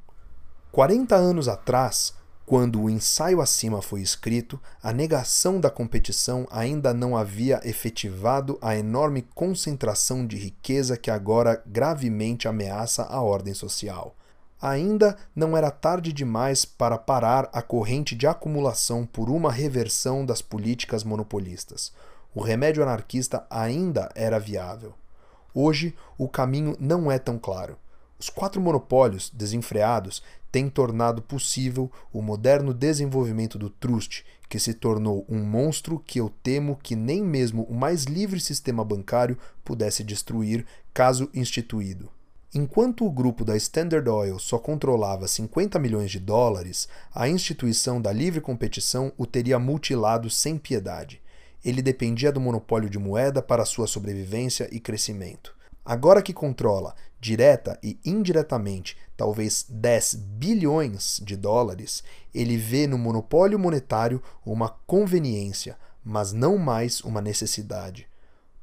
40 0.72 1.16
anos 1.16 1.48
atrás, 1.48 2.14
quando 2.48 2.82
o 2.82 2.90
ensaio 2.90 3.42
acima 3.42 3.82
foi 3.82 4.02
escrito, 4.02 4.60
a 4.82 4.92
negação 4.92 5.60
da 5.60 5.70
competição 5.70 6.48
ainda 6.50 6.94
não 6.94 7.16
havia 7.16 7.62
efetivado 7.64 8.58
a 8.62 8.76
enorme 8.76 9.22
concentração 9.36 10.26
de 10.26 10.38
riqueza 10.38 10.98
que 10.98 11.12
agora 11.12 11.62
gravemente 11.66 12.48
ameaça 12.48 13.04
a 13.04 13.22
ordem 13.22 13.54
social. 13.54 14.16
Ainda 14.62 15.16
não 15.36 15.56
era 15.56 15.70
tarde 15.70 16.12
demais 16.12 16.66
para 16.66 16.98
parar 16.98 17.48
a 17.54 17.62
corrente 17.62 18.16
de 18.16 18.26
acumulação 18.26 19.06
por 19.06 19.30
uma 19.30 19.52
reversão 19.52 20.26
das 20.26 20.42
políticas 20.42 21.04
monopolistas. 21.04 21.94
O 22.34 22.42
remédio 22.42 22.82
anarquista 22.82 23.46
ainda 23.50 24.10
era 24.16 24.40
viável. 24.40 24.94
Hoje, 25.54 25.96
o 26.18 26.28
caminho 26.28 26.76
não 26.80 27.12
é 27.12 27.20
tão 27.20 27.38
claro. 27.38 27.78
Os 28.20 28.30
quatro 28.30 28.60
monopólios 28.60 29.30
desenfreados 29.30 30.24
têm 30.52 30.70
tornado 30.70 31.22
possível 31.22 31.92
o 32.12 32.20
moderno 32.20 32.74
desenvolvimento 32.74 33.60
do 33.60 33.70
trust, 33.70 34.26
que 34.50 34.60
se 34.60 34.74
tornou 34.74 35.24
um 35.30 35.44
monstro 35.44 36.00
que 36.00 36.20
eu 36.20 36.32
temo 36.42 36.80
que 36.82 36.96
nem 36.96 37.22
mesmo 37.22 37.64
o 37.64 37.76
mais 37.76 38.06
livre 38.06 38.40
sistema 38.40 38.84
bancário 38.84 39.38
pudesse 39.64 40.04
destruir 40.04 40.66
caso 40.94 41.30
instituído. 41.32 42.10
Enquanto 42.54 43.06
o 43.06 43.12
grupo 43.12 43.44
da 43.44 43.58
Standard 43.58 44.08
Oil 44.10 44.40
só 44.40 44.58
controlava 44.58 45.28
50 45.28 45.78
milhões 45.80 46.10
de 46.10 46.20
dólares, 46.20 46.88
a 47.14 47.28
instituição 47.28 48.02
da 48.02 48.12
livre 48.14 48.40
competição 48.40 49.12
o 49.18 49.26
teria 49.26 49.60
mutilado 49.60 50.30
sem 50.30 50.58
piedade. 50.58 51.22
Ele 51.64 51.82
dependia 51.82 52.32
do 52.32 52.40
monopólio 52.40 52.90
de 52.90 52.98
moeda 52.98 53.42
para 53.42 53.66
sua 53.66 53.86
sobrevivência 53.86 54.70
e 54.72 54.80
crescimento. 54.80 55.54
Agora 55.84 56.22
que 56.22 56.34
controla, 56.34 56.96
direta 57.20 57.78
e 57.84 58.00
indiretamente, 58.06 58.98
talvez 59.18 59.66
10 59.68 60.16
bilhões 60.16 61.22
de 61.24 61.36
dólares, 61.36 62.02
ele 62.34 62.56
vê 62.56 62.88
no 62.88 62.98
monopólio 62.98 63.60
monetário 63.60 64.22
uma 64.46 64.70
conveniência, 64.86 65.78
mas 66.04 66.32
não 66.32 66.58
mais 66.58 67.02
uma 67.02 67.22
necessidade. 67.22 68.08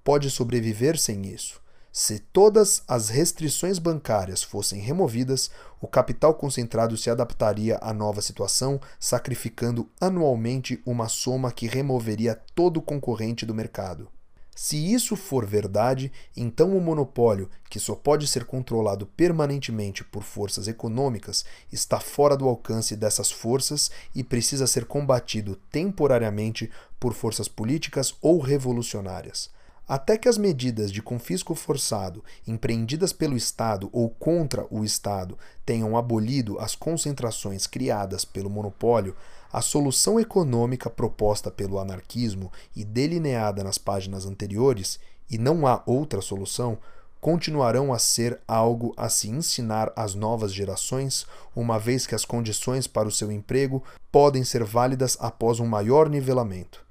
Pode 0.02 0.30
sobreviver 0.30 0.98
sem 0.98 1.26
isso. 1.26 1.63
Se 1.96 2.18
todas 2.18 2.82
as 2.88 3.08
restrições 3.08 3.78
bancárias 3.78 4.42
fossem 4.42 4.80
removidas, 4.80 5.48
o 5.80 5.86
capital 5.86 6.34
concentrado 6.34 6.96
se 6.96 7.08
adaptaria 7.08 7.78
à 7.80 7.94
nova 7.94 8.20
situação, 8.20 8.80
sacrificando 8.98 9.88
anualmente 10.00 10.82
uma 10.84 11.08
soma 11.08 11.52
que 11.52 11.68
removeria 11.68 12.34
todo 12.52 12.82
concorrente 12.82 13.46
do 13.46 13.54
mercado. 13.54 14.08
Se 14.56 14.76
isso 14.92 15.14
for 15.14 15.46
verdade, 15.46 16.10
então 16.36 16.76
o 16.76 16.80
monopólio, 16.80 17.48
que 17.70 17.78
só 17.78 17.94
pode 17.94 18.26
ser 18.26 18.44
controlado 18.44 19.06
permanentemente 19.06 20.02
por 20.02 20.24
forças 20.24 20.66
econômicas, 20.66 21.44
está 21.70 22.00
fora 22.00 22.36
do 22.36 22.48
alcance 22.48 22.96
dessas 22.96 23.30
forças 23.30 23.92
e 24.12 24.24
precisa 24.24 24.66
ser 24.66 24.84
combatido 24.86 25.54
temporariamente 25.70 26.68
por 26.98 27.14
forças 27.14 27.46
políticas 27.46 28.16
ou 28.20 28.40
revolucionárias. 28.40 29.53
Até 29.86 30.16
que 30.16 30.28
as 30.28 30.38
medidas 30.38 30.90
de 30.90 31.02
confisco 31.02 31.54
forçado 31.54 32.24
empreendidas 32.46 33.12
pelo 33.12 33.36
Estado 33.36 33.90
ou 33.92 34.08
contra 34.08 34.66
o 34.70 34.82
Estado 34.82 35.38
tenham 35.64 35.96
abolido 35.96 36.58
as 36.58 36.74
concentrações 36.74 37.66
criadas 37.66 38.24
pelo 38.24 38.48
monopólio, 38.48 39.14
a 39.52 39.60
solução 39.60 40.18
econômica 40.18 40.88
proposta 40.88 41.50
pelo 41.50 41.78
anarquismo 41.78 42.50
e 42.74 42.82
delineada 42.82 43.62
nas 43.62 43.76
páginas 43.76 44.24
anteriores, 44.24 44.98
e 45.30 45.36
não 45.36 45.66
há 45.66 45.82
outra 45.86 46.20
solução, 46.20 46.78
continuarão 47.20 47.92
a 47.92 47.98
ser 47.98 48.38
algo 48.46 48.92
a 48.96 49.08
se 49.08 49.30
ensinar 49.30 49.92
às 49.96 50.14
novas 50.14 50.52
gerações, 50.52 51.26
uma 51.54 51.78
vez 51.78 52.06
que 52.06 52.14
as 52.14 52.24
condições 52.24 52.86
para 52.86 53.08
o 53.08 53.12
seu 53.12 53.30
emprego 53.32 53.82
podem 54.12 54.44
ser 54.44 54.64
válidas 54.64 55.16
após 55.20 55.60
um 55.60 55.66
maior 55.66 56.10
nivelamento. 56.10 56.83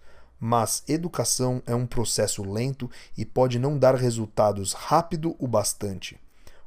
Mas 0.45 0.83
educação 0.89 1.63
é 1.65 1.73
um 1.73 1.85
processo 1.85 2.43
lento 2.43 2.91
e 3.17 3.23
pode 3.23 3.57
não 3.57 3.79
dar 3.79 3.95
resultados 3.95 4.73
rápido 4.73 5.37
o 5.39 5.47
bastante. 5.47 6.19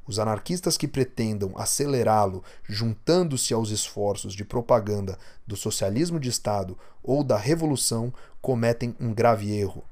Os 0.07 0.17
anarquistas 0.17 0.75
que 0.77 0.87
pretendam 0.87 1.53
acelerá-lo, 1.55 2.43
juntando-se 2.63 3.53
aos 3.53 3.69
esforços 3.69 4.33
de 4.33 4.43
propaganda 4.43 5.15
do 5.45 5.55
socialismo 5.55 6.19
de 6.19 6.27
Estado 6.27 6.75
ou 7.03 7.23
da 7.23 7.37
revolução, 7.37 8.11
cometem 8.41 8.95
um 8.99 9.13
grave 9.13 9.53
erro 9.53 9.83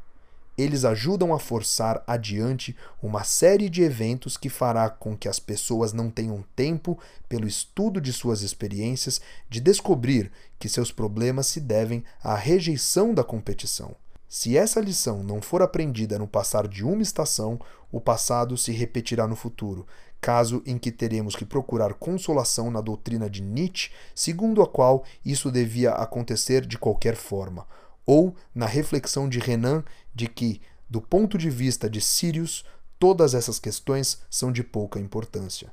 eles 0.58 0.86
ajudam 0.86 1.34
a 1.34 1.40
forçar 1.40 2.04
adiante 2.08 2.76
uma 3.02 3.24
série 3.24 3.70
de 3.70 3.84
eventos 3.84 4.38
que 4.38 4.50
fará 4.50 4.90
com 4.90 5.18
que 5.18 5.28
as 5.28 5.40
pessoas 5.40 5.92
não 5.92 6.10
tenham 6.10 6.44
tempo, 6.56 6.98
pelo 7.28 7.48
estudo 7.48 8.00
de 8.00 8.14
suas 8.14 8.42
experiências, 8.42 9.20
de 9.50 9.60
descobrir 9.60 10.32
que 10.58 10.70
seus 10.70 10.92
problemas 10.92 11.48
se 11.48 11.60
devem 11.60 12.04
à 12.24 12.36
rejeição 12.36 13.14
da 13.14 13.24
competição. 13.24 13.96
Se 14.28 14.58
essa 14.58 14.80
lição 14.80 15.24
não 15.24 15.42
for 15.42 15.62
aprendida 15.62 16.18
no 16.18 16.28
passar 16.28 16.68
de 16.68 16.84
uma 16.84 17.02
estação, 17.02 17.60
o 17.92 18.02
passado 18.02 18.58
se 18.58 18.72
repetirá 18.72 19.28
no 19.28 19.36
futuro, 19.36 19.86
caso 20.20 20.64
em 20.66 20.78
que 20.78 20.92
teremos 20.92 21.36
que 21.36 21.46
procurar 21.46 21.94
consolação 21.94 22.72
na 22.72 22.82
doutrina 22.82 23.30
de 23.30 23.42
Nietzsche, 23.42 23.92
segundo 24.14 24.62
a 24.62 24.68
qual 24.68 25.04
isso 25.24 25.52
devia 25.52 25.92
acontecer 25.92 26.66
de 26.66 26.78
qualquer 26.78 27.16
forma 27.16 27.68
ou 28.06 28.36
na 28.54 28.66
reflexão 28.66 29.28
de 29.28 29.40
Renan 29.40 29.84
de 30.14 30.28
que, 30.28 30.62
do 30.90 31.02
ponto 31.02 31.38
de 31.38 31.50
vista 31.50 31.90
de 31.90 32.00
Sirius, 32.00 32.64
todas 33.00 33.34
essas 33.34 33.60
questões 33.60 34.22
são 34.30 34.52
de 34.52 34.64
pouca 34.64 35.00
importância. 35.00 35.72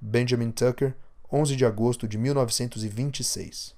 Benjamin 0.00 0.50
Tucker, 0.50 0.94
11 1.32 1.56
de 1.56 1.64
agosto 1.64 2.06
de 2.06 2.16
1926. 2.18 3.76